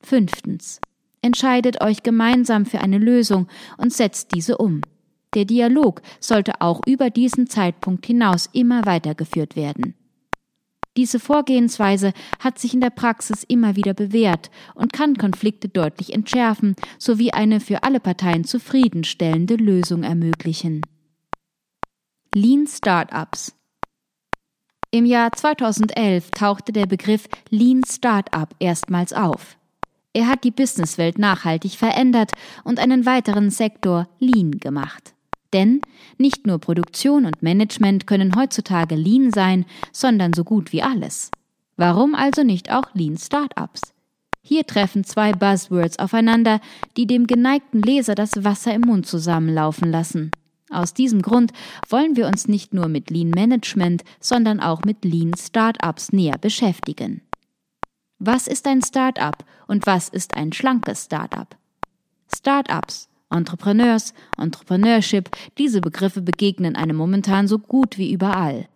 [0.00, 0.80] Fünftens.
[1.20, 3.46] Entscheidet euch gemeinsam für eine Lösung
[3.76, 4.80] und setzt diese um.
[5.34, 9.94] Der Dialog sollte auch über diesen Zeitpunkt hinaus immer weitergeführt werden.
[10.96, 16.76] Diese Vorgehensweise hat sich in der Praxis immer wieder bewährt und kann Konflikte deutlich entschärfen
[16.98, 20.82] sowie eine für alle Parteien zufriedenstellende Lösung ermöglichen.
[22.34, 23.54] Lean Startups
[24.90, 29.56] Im Jahr 2011 tauchte der Begriff Lean Startup erstmals auf.
[30.12, 32.32] Er hat die Businesswelt nachhaltig verändert
[32.64, 35.11] und einen weiteren Sektor Lean gemacht.
[35.52, 35.80] Denn
[36.18, 41.30] nicht nur Produktion und Management können heutzutage Lean sein, sondern so gut wie alles.
[41.76, 43.92] Warum also nicht auch Lean Startups?
[44.42, 46.60] Hier treffen zwei Buzzwords aufeinander,
[46.96, 50.32] die dem geneigten Leser das Wasser im Mund zusammenlaufen lassen.
[50.68, 51.52] Aus diesem Grund
[51.88, 57.20] wollen wir uns nicht nur mit Lean Management, sondern auch mit Lean Startups näher beschäftigen.
[58.18, 59.36] Was ist ein Startup
[59.66, 61.48] und was ist ein schlankes Startup?
[62.34, 68.68] Startups Entrepreneurs, Entrepreneurship, diese Begriffe begegnen einem momentan so gut wie überall.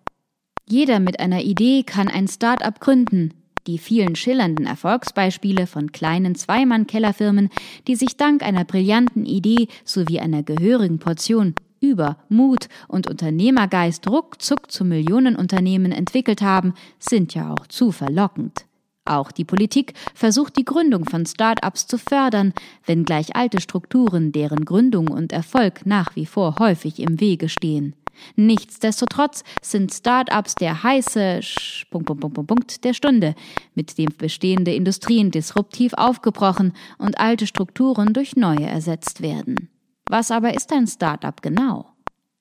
[0.69, 3.35] Jeder mit einer Idee kann ein Start-up gründen.
[3.67, 7.51] Die vielen schillernden Erfolgsbeispiele von kleinen Zweimann-Kellerfirmen,
[7.87, 14.71] die sich dank einer brillanten Idee sowie einer gehörigen Portion über Mut und Unternehmergeist ruckzuck
[14.71, 18.67] zu Millionenunternehmen entwickelt haben, sind ja auch zu verlockend.
[19.07, 22.53] Auch die Politik versucht die Gründung von Start-ups zu fördern,
[22.85, 27.95] wenngleich alte Strukturen deren Gründung und Erfolg nach wie vor häufig im Wege stehen.
[28.35, 33.35] Nichtsdestotrotz sind Start-ups der heiße Sch Punkt, der Stunde,
[33.75, 39.69] mit dem bestehende Industrien disruptiv aufgebrochen und alte Strukturen durch neue ersetzt werden.
[40.09, 41.96] Was aber ist ein Start-up genau?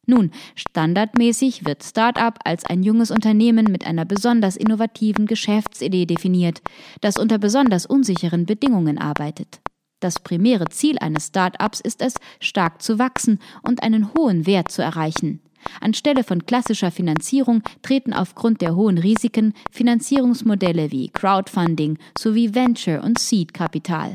[0.05, 6.61] Nun, standardmäßig wird Start-up als ein junges Unternehmen mit einer besonders innovativen Geschäftsidee definiert,
[7.01, 9.61] das unter besonders unsicheren Bedingungen arbeitet.
[9.99, 14.81] Das primäre Ziel eines Start-ups ist es, stark zu wachsen und einen hohen Wert zu
[14.81, 15.41] erreichen.
[15.81, 23.17] Anstelle von klassischer Finanzierung treten aufgrund der hohen Risiken Finanzierungsmodelle wie Crowdfunding sowie Venture- und
[23.17, 24.13] Seed-Kapital.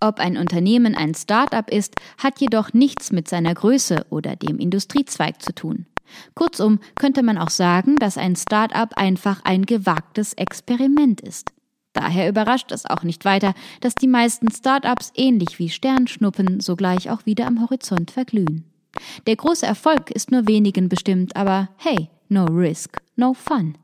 [0.00, 5.40] Ob ein Unternehmen ein Start-up ist, hat jedoch nichts mit seiner Größe oder dem Industriezweig
[5.40, 5.86] zu tun.
[6.34, 11.50] Kurzum könnte man auch sagen, dass ein Start-up einfach ein gewagtes Experiment ist.
[11.94, 17.24] Daher überrascht es auch nicht weiter, dass die meisten Start-ups ähnlich wie Sternschnuppen sogleich auch
[17.24, 18.64] wieder am Horizont verglühen.
[19.26, 23.78] Der große Erfolg ist nur wenigen bestimmt, aber hey, no risk, no fun.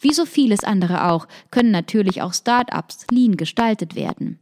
[0.00, 4.38] Wie so vieles andere auch, können natürlich auch Start-ups lean gestaltet werden.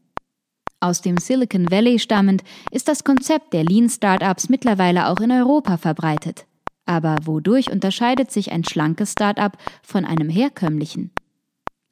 [0.81, 5.79] Aus dem Silicon Valley stammend ist das Konzept der Lean Startups mittlerweile auch in Europa
[5.79, 6.47] verbreitet.
[6.85, 9.53] Aber wodurch unterscheidet sich ein schlankes Startup
[9.83, 11.11] von einem herkömmlichen?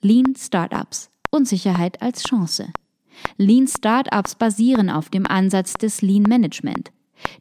[0.02, 1.10] Lean Startups.
[1.30, 2.72] Unsicherheit als Chance.
[3.38, 6.92] Lean Startups basieren auf dem Ansatz des Lean Management.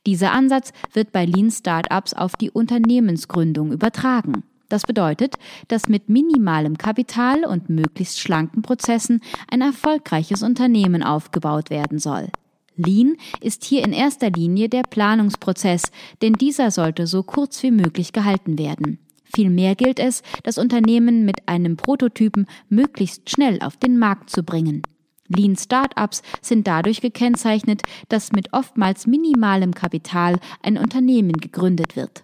[0.06, 4.44] Dieser Ansatz wird bei Lean Startups auf die Unternehmensgründung übertragen.
[4.74, 5.36] Das bedeutet,
[5.68, 12.30] dass mit minimalem Kapital und möglichst schlanken Prozessen ein erfolgreiches Unternehmen aufgebaut werden soll.
[12.76, 15.92] Lean ist hier in erster Linie der Planungsprozess,
[16.24, 18.98] denn dieser sollte so kurz wie möglich gehalten werden.
[19.36, 24.82] Vielmehr gilt es, das Unternehmen mit einem Prototypen möglichst schnell auf den Markt zu bringen.
[25.28, 32.23] Lean Startups sind dadurch gekennzeichnet, dass mit oftmals minimalem Kapital ein Unternehmen gegründet wird.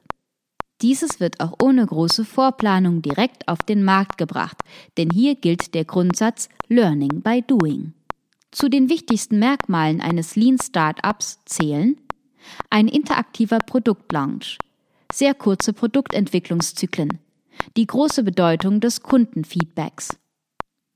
[0.82, 4.58] Dieses wird auch ohne große Vorplanung direkt auf den Markt gebracht,
[4.98, 7.94] denn hier gilt der Grundsatz Learning by Doing.
[8.52, 11.98] Zu den wichtigsten Merkmalen eines Lean Startups zählen
[12.70, 14.58] ein interaktiver Produktlaunch,
[15.12, 17.20] sehr kurze Produktentwicklungszyklen,
[17.76, 20.18] die große Bedeutung des Kundenfeedbacks.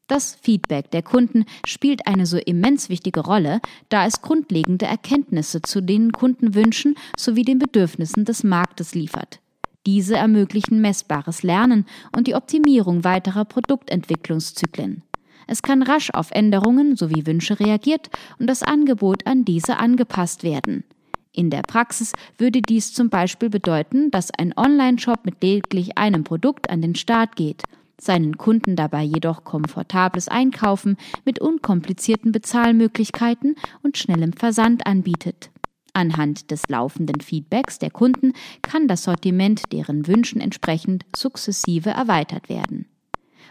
[0.08, 3.60] Das Feedback der Kunden spielt eine so immens wichtige Rolle,
[3.90, 9.43] da es grundlegende Erkenntnisse zu den Kundenwünschen sowie den Bedürfnissen des Marktes liefert.
[9.86, 15.04] Diese ermöglichen messbares Lernen und die Optimierung weiterer Produktentwicklungszyklen.
[15.46, 18.10] Es kann rasch auf Änderungen sowie Wünsche reagiert
[18.40, 20.86] und das Angebot an diese angepasst werden.
[21.34, 26.70] In der Praxis würde dies zum Beispiel bedeuten, dass ein Online-Shop mit lediglich einem Produkt
[26.70, 27.64] an den Start geht,
[28.00, 35.50] seinen Kunden dabei jedoch komfortables Einkaufen mit unkomplizierten Bezahlmöglichkeiten und schnellem Versand anbietet.
[35.94, 38.34] Anhand des laufenden Feedbacks der Kunden
[38.64, 42.88] kann das Sortiment deren Wünschen entsprechend sukzessive erweitert werden.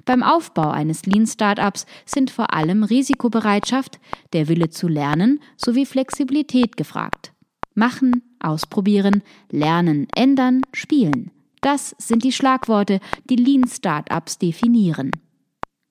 [0.04, 4.00] Beim Aufbau eines Lean Startups sind vor allem Risikobereitschaft,
[4.32, 7.32] der Wille zu lernen sowie Flexibilität gefragt.
[7.74, 11.30] Machen, ausprobieren, lernen, ändern, spielen.
[11.60, 12.98] Das sind die Schlagworte,
[13.30, 15.12] die Lean Startups definieren.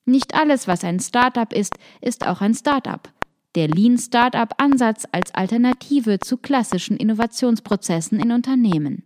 [0.04, 3.08] Nicht alles, was ein Startup ist, ist auch ein Startup
[3.56, 9.04] der Lean Startup Ansatz als Alternative zu klassischen Innovationsprozessen in Unternehmen.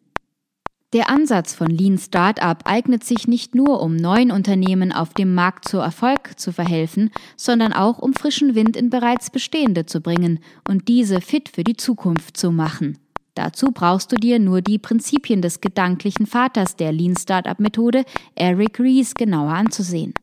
[0.93, 5.67] Der Ansatz von Lean Startup eignet sich nicht nur, um neuen Unternehmen auf dem Markt
[5.67, 10.39] zu Erfolg zu verhelfen, sondern auch, um frischen Wind in bereits bestehende zu bringen
[10.69, 12.97] und diese fit für die Zukunft zu machen.
[13.33, 18.79] Dazu brauchst du dir nur die Prinzipien des gedanklichen Vaters der Lean Startup Methode, Eric
[18.79, 20.13] Ries, genauer anzusehen.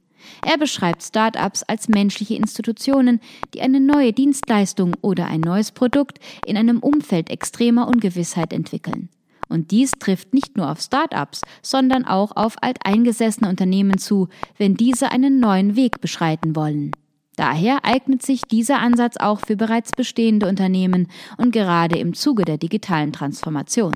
[0.47, 3.21] Er beschreibt Start-ups als menschliche Institutionen,
[3.55, 9.09] die eine neue Dienstleistung oder ein neues Produkt in einem Umfeld extremer Ungewissheit entwickeln.
[9.49, 15.13] Und dies trifft nicht nur auf Start-ups, sondern auch auf alteingesessene Unternehmen zu, wenn diese
[15.13, 16.93] einen neuen Weg beschreiten wollen.
[17.37, 21.09] Daher eignet sich dieser Ansatz auch für bereits bestehende Unternehmen
[21.39, 23.93] und gerade im Zuge der digitalen Transformation.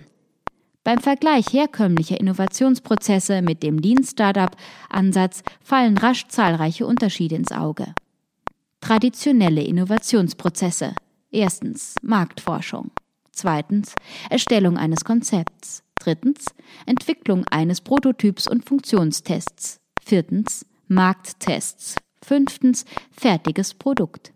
[0.87, 7.93] Beim Vergleich herkömmlicher Innovationsprozesse mit dem Lean-Startup-Ansatz fallen rasch zahlreiche Unterschiede ins Auge.
[8.81, 10.95] Traditionelle Innovationsprozesse.
[11.33, 12.93] Erstens Marktforschung.
[13.33, 13.97] Zweitens
[14.31, 15.83] Erstellung eines Konzepts.
[15.99, 16.45] Drittens
[16.87, 19.81] Entwicklung eines Prototyps und Funktionstests.
[20.01, 21.97] Viertens Markttests.
[22.23, 24.33] Fünftens fertiges Produkt.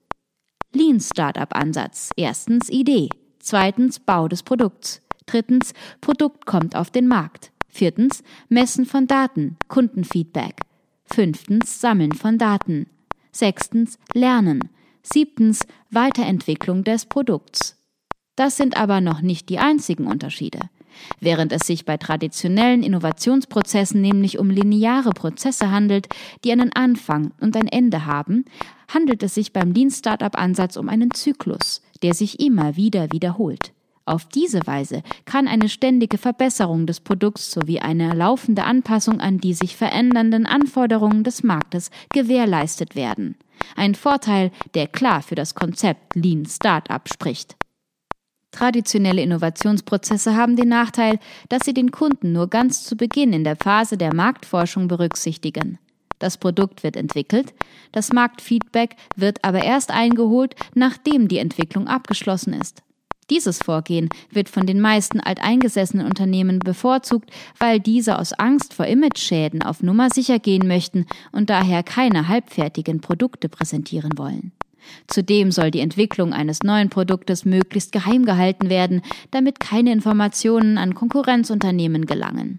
[0.73, 2.11] Lean Startup Ansatz.
[2.17, 3.09] Erstens Idee.
[3.39, 5.01] Zweitens Bau des Produkts.
[5.31, 7.53] Drittens, Produkt kommt auf den Markt.
[7.69, 10.63] Viertens, Messen von Daten, Kundenfeedback.
[11.05, 12.89] Fünftens, Sammeln von Daten.
[13.31, 14.71] Sechstens Lernen.
[15.05, 17.77] Siebtens Weiterentwicklung des Produkts.
[18.35, 20.59] Das sind aber noch nicht die einzigen Unterschiede.
[21.21, 26.09] Während es sich bei traditionellen Innovationsprozessen nämlich um lineare Prozesse handelt,
[26.43, 28.47] die einen Anfang und ein Ende haben,
[28.93, 33.73] handelt es sich beim Lean Startup Ansatz um einen Zyklus, der sich immer wieder wiederholt.
[34.05, 39.55] Auf diese Weise kann eine ständige Verbesserung des Produkts sowie eine laufende Anpassung an die
[39.55, 43.37] sich verändernden Anforderungen des Marktes gewährleistet werden.
[43.77, 47.57] Ein Vorteil, der klar für das Konzept Lean Startup spricht.
[48.53, 53.57] Traditionelle Innovationsprozesse haben den Nachteil, dass sie den Kunden nur ganz zu Beginn in der
[53.57, 55.79] Phase der Marktforschung berücksichtigen.
[56.19, 57.55] Das Produkt wird entwickelt,
[57.93, 62.83] das Marktfeedback wird aber erst eingeholt, nachdem die Entwicklung abgeschlossen ist.
[63.31, 69.63] Dieses Vorgehen wird von den meisten alteingesessenen Unternehmen bevorzugt, weil diese aus Angst vor Imageschäden
[69.63, 74.53] auf Nummer sicher gehen möchten und daher keine halbfertigen Produkte präsentieren wollen.
[75.07, 80.95] Zudem soll die Entwicklung eines neuen Produktes möglichst geheim gehalten werden, damit keine Informationen an
[80.95, 82.59] Konkurrenzunternehmen gelangen.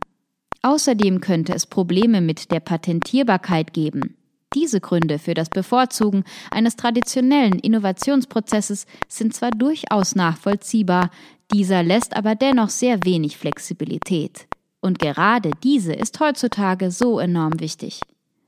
[0.61, 4.15] Außerdem könnte es Probleme mit der Patentierbarkeit geben.
[4.53, 11.09] Diese Gründe für das Bevorzugen eines traditionellen Innovationsprozesses sind zwar durchaus nachvollziehbar,
[11.53, 14.47] dieser lässt aber dennoch sehr wenig Flexibilität.
[14.81, 18.01] Und gerade diese ist heutzutage so enorm wichtig.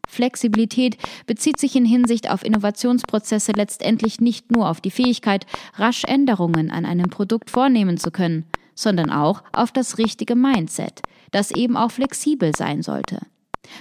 [0.08, 5.46] Flexibilität bezieht sich in Hinsicht auf Innovationsprozesse letztendlich nicht nur auf die Fähigkeit,
[5.76, 8.46] rasch Änderungen an einem Produkt vornehmen zu können,
[8.76, 11.02] sondern auch auf das richtige Mindset,
[11.32, 13.20] das eben auch flexibel sein sollte.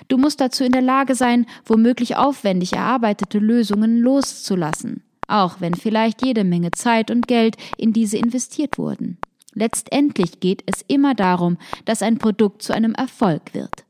[0.09, 6.25] Du musst dazu in der Lage sein, womöglich aufwendig erarbeitete Lösungen loszulassen, auch wenn vielleicht
[6.25, 9.19] jede Menge Zeit und Geld in diese investiert wurden.
[9.55, 13.85] Letztendlich geht es immer darum, dass ein Produkt zu einem Erfolg wird.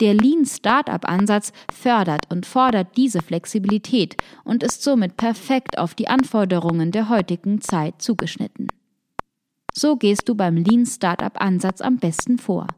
[0.00, 6.08] Der Lean Startup Ansatz fördert und fordert diese Flexibilität und ist somit perfekt auf die
[6.08, 8.68] Anforderungen der heutigen Zeit zugeschnitten.
[9.74, 12.68] So gehst du beim Lean Startup Ansatz am besten vor.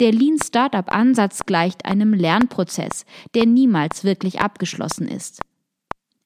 [0.00, 3.04] Der Lean Startup Ansatz gleicht einem Lernprozess,
[3.34, 5.40] der niemals wirklich abgeschlossen ist.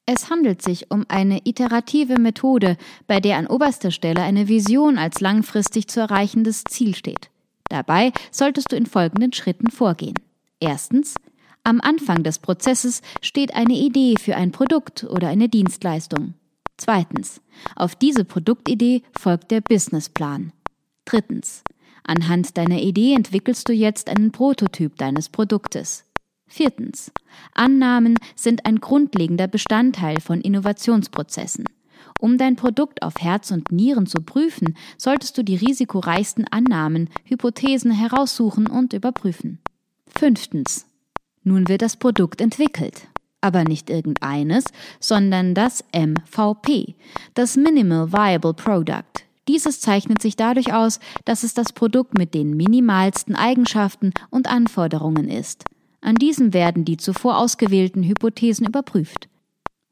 [0.05, 2.77] Es handelt sich um eine iterative Methode,
[3.07, 7.31] bei der an oberster Stelle eine Vision als langfristig zu erreichendes Ziel steht.
[7.69, 10.15] Dabei solltest du in folgenden Schritten vorgehen.
[10.59, 11.15] Erstens,
[11.63, 16.35] am Anfang des Prozesses steht eine Idee für ein Produkt oder eine Dienstleistung.
[16.77, 17.41] Zweitens,
[17.75, 20.51] auf diese Produktidee folgt der Businessplan.
[21.05, 21.63] Drittens,
[22.05, 26.05] anhand deiner Idee entwickelst du jetzt einen Prototyp deines Produktes.
[26.47, 27.11] Viertens,
[27.53, 31.65] Annahmen sind ein grundlegender Bestandteil von Innovationsprozessen.
[32.19, 37.91] Um dein Produkt auf Herz und Nieren zu prüfen, solltest du die risikoreichsten Annahmen, Hypothesen
[37.91, 39.59] heraussuchen und überprüfen.
[40.07, 40.85] Fünftens.
[41.43, 43.07] Nun wird das Produkt entwickelt.
[43.41, 44.65] Aber nicht irgendeines,
[44.99, 46.95] sondern das MVP,
[47.35, 49.25] das Minimal Viable Product.
[49.47, 55.29] Dieses zeichnet sich dadurch aus, dass es das Produkt mit den minimalsten Eigenschaften und Anforderungen
[55.29, 55.65] ist.
[56.01, 59.27] An diesem werden die zuvor ausgewählten Hypothesen überprüft.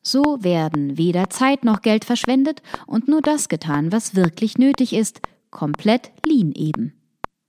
[0.02, 5.22] So werden weder Zeit noch Geld verschwendet und nur das getan, was wirklich nötig ist,
[5.50, 6.94] komplett lean eben.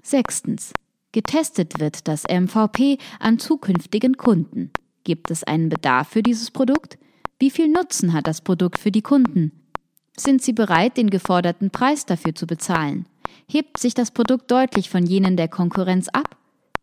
[0.02, 0.72] Sechstens.
[1.12, 4.70] Getestet wird das MVP an zukünftigen Kunden.
[5.04, 6.98] Gibt es einen Bedarf für dieses Produkt?
[7.38, 9.63] Wie viel Nutzen hat das Produkt für die Kunden?
[10.16, 13.06] Sind sie bereit, den geforderten Preis dafür zu bezahlen?
[13.48, 16.36] Hebt sich das Produkt deutlich von jenen der Konkurrenz ab?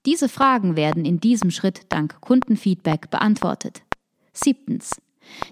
[0.06, 3.84] Diese Fragen werden in diesem Schritt dank Kundenfeedback beantwortet.
[4.34, 5.01] Siebtens.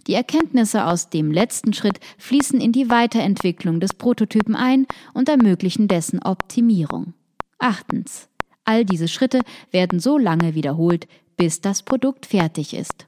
[0.07, 5.87] Die Erkenntnisse aus dem letzten Schritt fließen in die Weiterentwicklung des Prototypen ein und ermöglichen
[5.87, 7.13] dessen Optimierung.
[7.59, 8.27] Achtens.
[8.65, 9.41] All diese Schritte
[9.71, 13.07] werden so lange wiederholt, bis das Produkt fertig ist.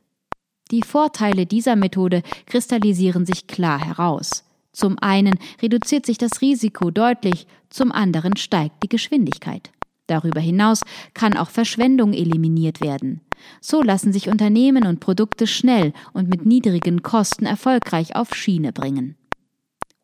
[0.72, 4.46] Die Vorteile dieser Methode kristallisieren sich klar heraus.
[4.72, 9.72] Zum einen reduziert sich das Risiko deutlich, zum anderen steigt die Geschwindigkeit.
[10.08, 10.82] Darüber hinaus
[11.14, 13.22] kann auch Verschwendung eliminiert werden.
[13.60, 19.16] So lassen sich Unternehmen und Produkte schnell und mit niedrigen Kosten erfolgreich auf Schiene bringen.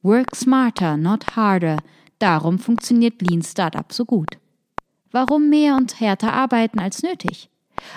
[0.02, 1.78] Work smarter, not harder.
[2.20, 4.38] Darum funktioniert Lean Startup so gut.
[5.12, 7.50] Warum mehr und härter arbeiten als nötig?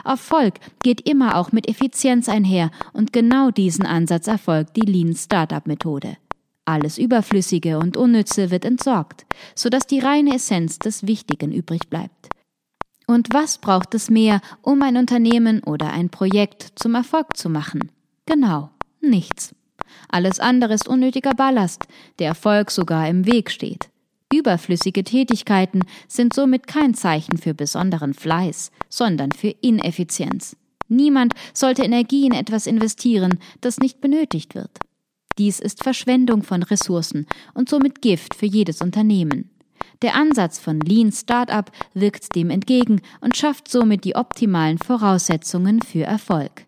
[0.05, 5.67] Erfolg geht immer auch mit Effizienz einher und genau diesen Ansatz erfolgt die Lean Startup
[5.67, 6.17] Methode.
[6.65, 12.29] Alles Überflüssige und Unnütze wird entsorgt, sodass die reine Essenz des Wichtigen übrig bleibt.
[13.07, 17.91] Und was braucht es mehr, um ein Unternehmen oder ein Projekt zum Erfolg zu machen?
[18.27, 18.71] Genau,
[19.01, 19.55] nichts.
[20.09, 21.87] Alles andere ist unnötiger Ballast,
[22.21, 23.91] der Erfolg sogar im Weg steht.
[24.33, 30.57] Überflüssige Tätigkeiten sind somit kein Zeichen für besonderen Fleiß, sondern für Ineffizienz.
[30.87, 34.79] Niemand sollte Energie in etwas investieren, das nicht benötigt wird.
[35.41, 39.49] Dies ist Verschwendung von Ressourcen und somit Gift für jedes Unternehmen.
[40.03, 41.65] Der Ansatz von Lean Startup
[41.95, 46.67] wirkt dem entgegen und schafft somit die optimalen Voraussetzungen für Erfolg.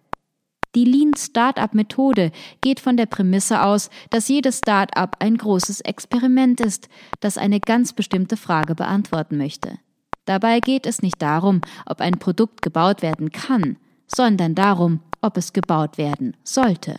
[0.75, 2.33] Die Lean Startup Methode
[2.63, 6.89] geht von der Prämisse aus, dass jedes Startup ein großes Experiment ist,
[7.21, 9.81] das eine ganz bestimmte Frage beantworten möchte.
[10.25, 13.77] Dabei geht es nicht darum, ob ein Produkt gebaut werden kann,
[14.07, 16.99] sondern darum, ob es gebaut werden sollte.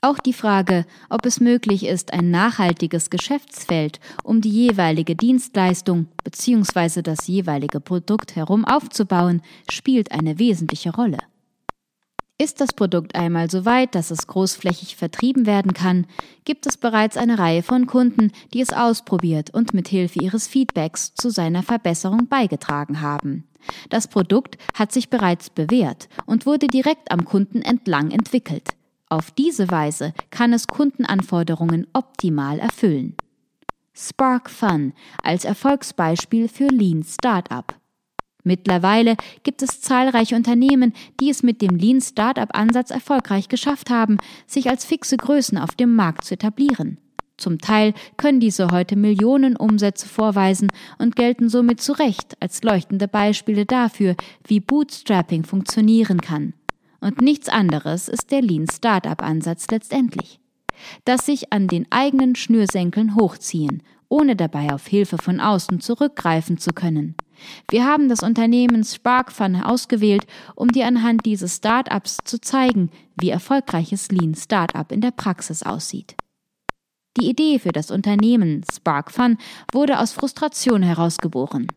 [0.00, 7.02] Auch die Frage, ob es möglich ist, ein nachhaltiges Geschäftsfeld um die jeweilige Dienstleistung bzw.
[7.02, 11.18] das jeweilige Produkt herum aufzubauen, spielt eine wesentliche Rolle.
[12.40, 16.06] Ist das Produkt einmal so weit, dass es großflächig vertrieben werden kann,
[16.44, 21.14] gibt es bereits eine Reihe von Kunden, die es ausprobiert und mit Hilfe ihres Feedbacks
[21.14, 23.48] zu seiner Verbesserung beigetragen haben.
[23.90, 28.77] Das Produkt hat sich bereits bewährt und wurde direkt am Kunden entlang entwickelt.
[29.10, 33.16] Auf diese Weise kann es Kundenanforderungen optimal erfüllen.
[33.94, 37.74] Spark Fun als Erfolgsbeispiel für Lean Startup.
[38.44, 44.18] Mittlerweile gibt es zahlreiche Unternehmen, die es mit dem Lean Startup Ansatz erfolgreich geschafft haben,
[44.46, 46.98] sich als fixe Größen auf dem Markt zu etablieren.
[47.38, 50.68] Zum Teil können diese heute Millionen Umsätze vorweisen
[50.98, 54.16] und gelten somit zu Recht als leuchtende Beispiele dafür,
[54.46, 56.54] wie Bootstrapping funktionieren kann.
[57.00, 60.40] Und nichts anderes ist der Lean Startup Ansatz letztendlich.
[61.04, 66.72] Das sich an den eigenen Schnürsenkeln hochziehen, ohne dabei auf Hilfe von außen zurückgreifen zu
[66.72, 67.14] können.
[67.70, 70.26] Wir haben das Unternehmen SparkFun ausgewählt,
[70.56, 76.16] um dir anhand dieses Startups zu zeigen, wie erfolgreiches Lean Startup in der Praxis aussieht.
[77.16, 79.38] Die Idee für das Unternehmen SparkFun
[79.72, 81.68] wurde aus Frustration herausgeboren.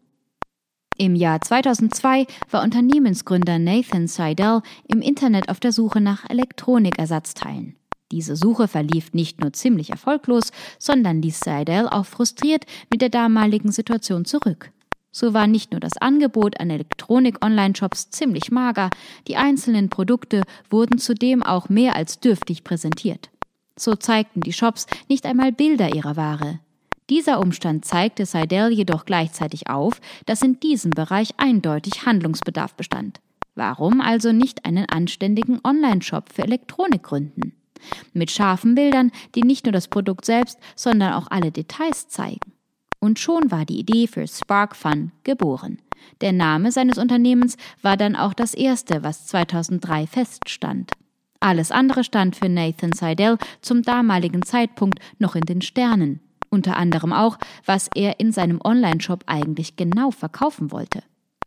[1.02, 7.76] Im Jahr 2002 war Unternehmensgründer Nathan Seidel im Internet auf der Suche nach Elektronikersatzteilen.
[8.11, 13.72] Diese Suche verlief nicht nur ziemlich erfolglos, sondern ließ Seidel auch frustriert mit der damaligen
[13.72, 14.72] Situation zurück.
[15.11, 18.91] So war nicht nur das Angebot an Elektronik-Online-Shops ziemlich mager,
[19.28, 23.32] die einzelnen Produkte wurden zudem auch mehr als dürftig präsentiert.
[23.76, 26.60] So zeigten die Shops nicht einmal Bilder ihrer Ware.
[27.11, 33.19] Dieser Umstand zeigte Seidel jedoch gleichzeitig auf, dass in diesem Bereich eindeutig Handlungsbedarf bestand.
[33.53, 37.51] Warum also nicht einen anständigen Online-Shop für Elektronik gründen?
[38.13, 42.53] Mit scharfen Bildern, die nicht nur das Produkt selbst, sondern auch alle Details zeigen.
[43.01, 45.79] Und schon war die Idee für Spark Fun geboren.
[46.21, 50.93] Der Name seines Unternehmens war dann auch das erste, was 2003 feststand.
[51.41, 56.21] Alles andere stand für Nathan Seidel zum damaligen Zeitpunkt noch in den Sternen.
[56.52, 61.02] Unter anderem auch, was er in seinem Online-Shop eigentlich genau verkaufen wollte.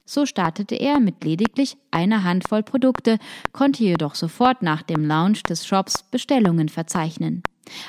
[0.07, 3.19] So startete er mit lediglich einer Handvoll Produkte,
[3.53, 7.43] konnte jedoch sofort nach dem Launch des Shops Bestellungen verzeichnen.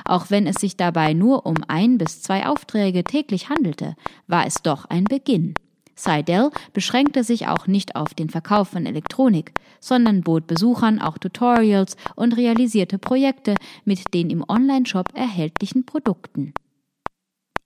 [0.06, 3.96] Auch wenn es sich dabei nur um ein bis zwei Aufträge täglich handelte,
[4.28, 5.56] war es doch ein Beginn.
[5.96, 11.96] Seidel beschränkte sich auch nicht auf den Verkauf von Elektronik, sondern bot Besuchern auch Tutorials
[12.16, 13.56] und realisierte Projekte
[13.86, 16.54] mit den im Onlineshop erhältlichen Produkten.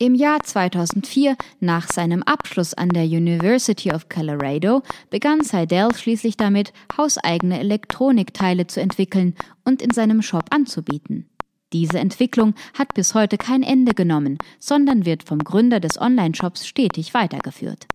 [0.02, 6.72] Im Jahr 2004, nach seinem Abschluss an der University of Colorado, begann Seidel schließlich damit,
[6.98, 9.36] hauseigene Elektronikteile zu entwickeln
[9.66, 11.28] und in seinem Shop anzubieten.
[11.74, 17.14] Diese Entwicklung hat bis heute kein Ende genommen, sondern wird vom Gründer des Online-Shops stetig
[17.14, 17.88] weitergeführt.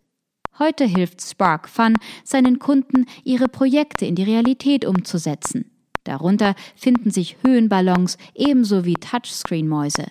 [0.58, 5.70] Heute hilft Spark Fun seinen Kunden, ihre Projekte in die Realität umzusetzen.
[6.04, 10.04] Darunter finden sich Höhenballons ebenso wie Touchscreen-Mäuse.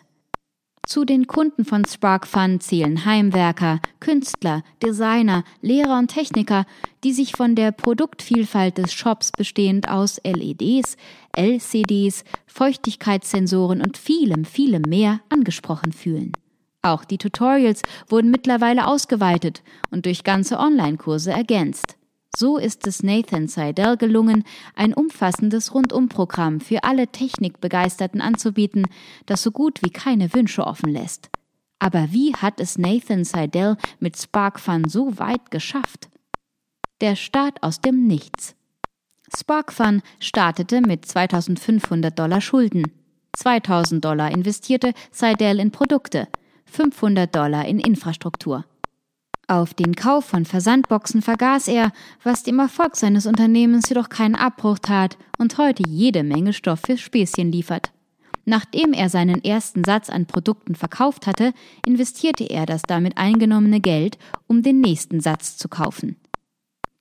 [0.86, 6.66] Zu den Kunden von Spark Fun zählen Heimwerker, Künstler, Designer, Lehrer und Techniker,
[7.06, 10.98] die sich von der Produktvielfalt des Shops bestehend aus LEDs,
[11.38, 16.34] LCDs, Feuchtigkeitssensoren und vielem, vielem mehr angesprochen fühlen.
[16.82, 21.96] Auch die Tutorials wurden mittlerweile ausgeweitet und durch ganze Online-Kurse ergänzt.
[22.36, 24.44] So ist es Nathan Seidel gelungen,
[24.76, 28.88] ein umfassendes Rundumprogramm für alle Technikbegeisterten anzubieten,
[29.28, 31.30] das so gut wie keine Wünsche offen lässt.
[31.78, 36.10] Aber wie hat es Nathan Seidel mit SparkFun so weit geschafft?
[37.02, 38.56] Der Start aus dem Nichts.
[39.36, 42.92] SparkFun startete mit 2500 Dollar Schulden.
[43.38, 46.28] 2000 Dollar investierte Seidel in Produkte,
[46.66, 48.66] 500 Dollar in Infrastruktur.
[49.48, 51.92] Auf den Kauf von Versandboxen vergaß er,
[52.24, 56.98] was dem Erfolg seines Unternehmens jedoch keinen Abbruch tat und heute jede Menge Stoff für
[56.98, 57.92] Späßchen liefert.
[58.46, 61.54] Nachdem er seinen ersten Satz an Produkten verkauft hatte,
[61.86, 64.18] investierte er das damit eingenommene Geld,
[64.48, 66.18] um den nächsten Satz zu kaufen.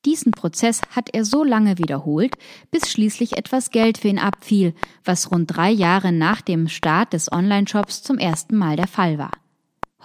[0.05, 2.35] Diesen Prozess hat er so lange wiederholt,
[2.73, 4.74] bis schließlich etwas Geld für ihn abfiel,
[5.05, 9.31] was rund drei Jahre nach dem Start des Online-Shops zum ersten Mal der Fall war.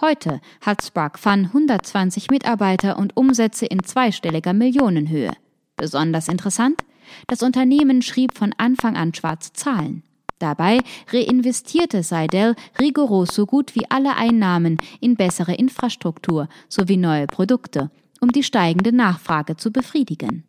[0.00, 5.32] Heute hat Spark Fun 120 Mitarbeiter und Umsätze in zweistelliger Millionenhöhe.
[5.76, 6.84] Besonders interessant?
[7.26, 10.02] Das Unternehmen schrieb von Anfang an schwarze Zahlen.
[10.38, 10.78] Dabei
[11.10, 18.30] reinvestierte Seidel rigoros so gut wie alle Einnahmen in bessere Infrastruktur sowie neue Produkte um
[18.30, 20.44] die steigende Nachfrage zu befriedigen.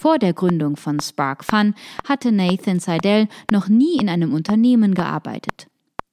[0.00, 1.74] Vor der Gründung von Spark Fun
[2.06, 5.66] hatte Nathan Seidel noch nie in einem Unternehmen gearbeitet.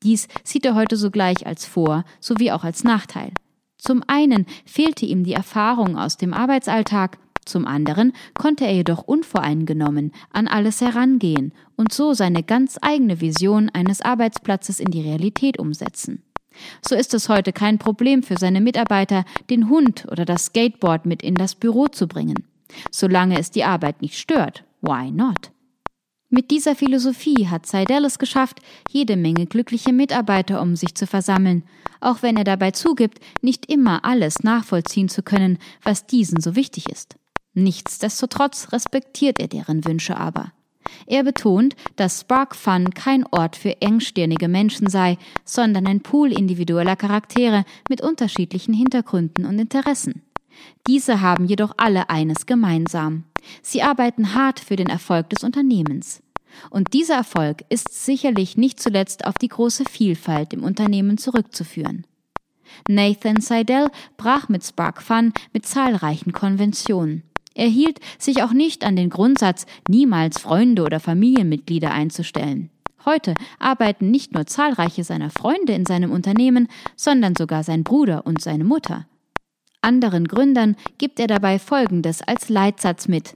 [0.05, 3.31] Dies sieht er heute sogleich als Vor- sowie auch als Nachteil.
[3.79, 10.11] Zum einen fehlte ihm die Erfahrung aus dem Arbeitsalltag, zum anderen konnte er jedoch unvoreingenommen
[10.31, 16.21] an alles herangehen und so seine ganz eigene Vision eines Arbeitsplatzes in die Realität umsetzen.
[16.87, 21.23] So ist es heute kein Problem für seine Mitarbeiter, den Hund oder das Skateboard mit
[21.23, 22.45] in das Büro zu bringen.
[22.91, 25.51] Solange es die Arbeit nicht stört, why not?
[26.29, 31.63] Mit dieser Philosophie hat Seidel es geschafft, jede Menge glückliche Mitarbeiter um sich zu versammeln,
[32.01, 36.89] auch wenn er dabei zugibt, nicht immer alles nachvollziehen zu können, was diesen so wichtig
[36.89, 37.15] ist.
[37.53, 40.51] Nichtsdestotrotz respektiert er deren Wünsche aber.
[41.07, 46.95] Er betont, dass Spark Fun kein Ort für engstirnige Menschen sei, sondern ein Pool individueller
[46.95, 50.24] Charaktere mit unterschiedlichen Hintergründen und Interessen.
[50.87, 53.23] Diese haben jedoch alle eines gemeinsam.
[53.61, 56.21] Sie arbeiten hart für den Erfolg des Unternehmens.
[56.69, 62.05] Und dieser Erfolg ist sicherlich nicht zuletzt auf die große Vielfalt im Unternehmen zurückzuführen.
[62.87, 67.23] Nathan Seidel brach mit Spark Fun mit zahlreichen Konventionen.
[67.53, 72.69] Er hielt sich auch nicht an den Grundsatz, niemals Freunde oder Familienmitglieder einzustellen.
[73.05, 78.41] Heute arbeiten nicht nur zahlreiche seiner Freunde in seinem Unternehmen, sondern sogar sein Bruder und
[78.41, 79.05] seine Mutter.
[79.85, 83.35] Anderen Gründern gibt er dabei Folgendes als Leitsatz mit.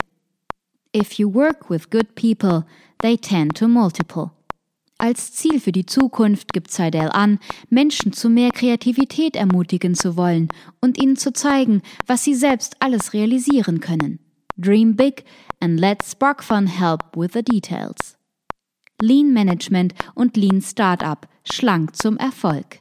[0.98, 2.66] If you work with good people,
[3.04, 4.32] they tend to multiple.
[4.98, 7.38] Als Ziel für die Zukunft gibt Seidel an,
[7.70, 10.50] Menschen zu mehr Kreativität ermutigen zu wollen
[10.82, 14.18] und ihnen zu zeigen, was sie selbst alles realisieren können.
[14.58, 15.26] Dream big
[15.60, 18.18] and let SparkFun help with the details.
[19.00, 22.79] Lean Management und Lean Startup schlank zum Erfolg.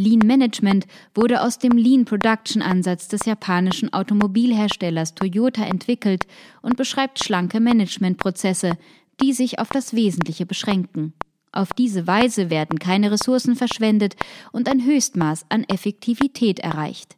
[0.00, 6.26] Lean Management wurde aus dem Lean Production Ansatz des japanischen Automobilherstellers Toyota entwickelt
[6.62, 8.78] und beschreibt schlanke Managementprozesse,
[9.20, 11.12] die sich auf das Wesentliche beschränken.
[11.52, 14.16] Auf diese Weise werden keine Ressourcen verschwendet
[14.52, 17.16] und ein Höchstmaß an Effektivität erreicht.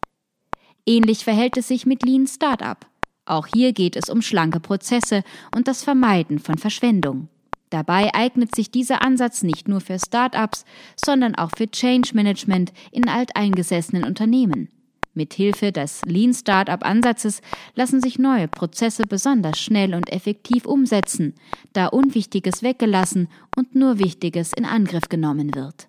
[0.84, 2.84] Ähnlich verhält es sich mit Lean Startup.
[3.26, 5.22] Auch hier geht es um schlanke Prozesse
[5.54, 7.28] und das Vermeiden von Verschwendung.
[7.72, 10.66] Dabei eignet sich dieser Ansatz nicht nur für Startups,
[11.02, 14.68] sondern auch für Change Management in alteingesessenen Unternehmen.
[15.14, 17.40] Mithilfe des Lean Startup Ansatzes
[17.74, 21.34] lassen sich neue Prozesse besonders schnell und effektiv umsetzen,
[21.72, 25.88] da Unwichtiges weggelassen und nur Wichtiges in Angriff genommen wird.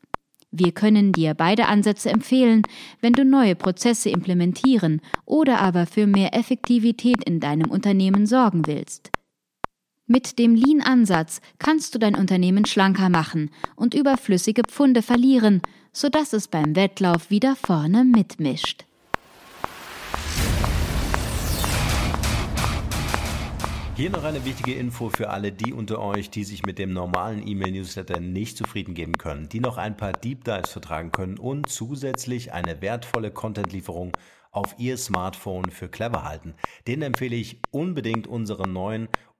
[0.51, 2.61] Wir können dir beide Ansätze empfehlen,
[3.01, 9.11] wenn du neue Prozesse implementieren oder aber für mehr Effektivität in deinem Unternehmen sorgen willst.
[10.05, 15.61] Mit dem Lean-Ansatz kannst du dein Unternehmen schlanker machen und überflüssige Pfunde verlieren,
[15.93, 18.83] sodass es beim Wettlauf wieder vorne mitmischt.
[23.95, 27.47] Hier noch eine wichtige Info für alle die unter euch, die sich mit dem normalen
[27.47, 32.51] E-Mail-Newsletter nicht zufrieden geben können, die noch ein paar Deep Dives vertragen können und zusätzlich
[32.51, 34.11] eine wertvolle Content-Lieferung
[34.53, 36.53] auf Ihr Smartphone für clever halten.
[36.87, 39.09] Den empfehle ich unbedingt unseren neuen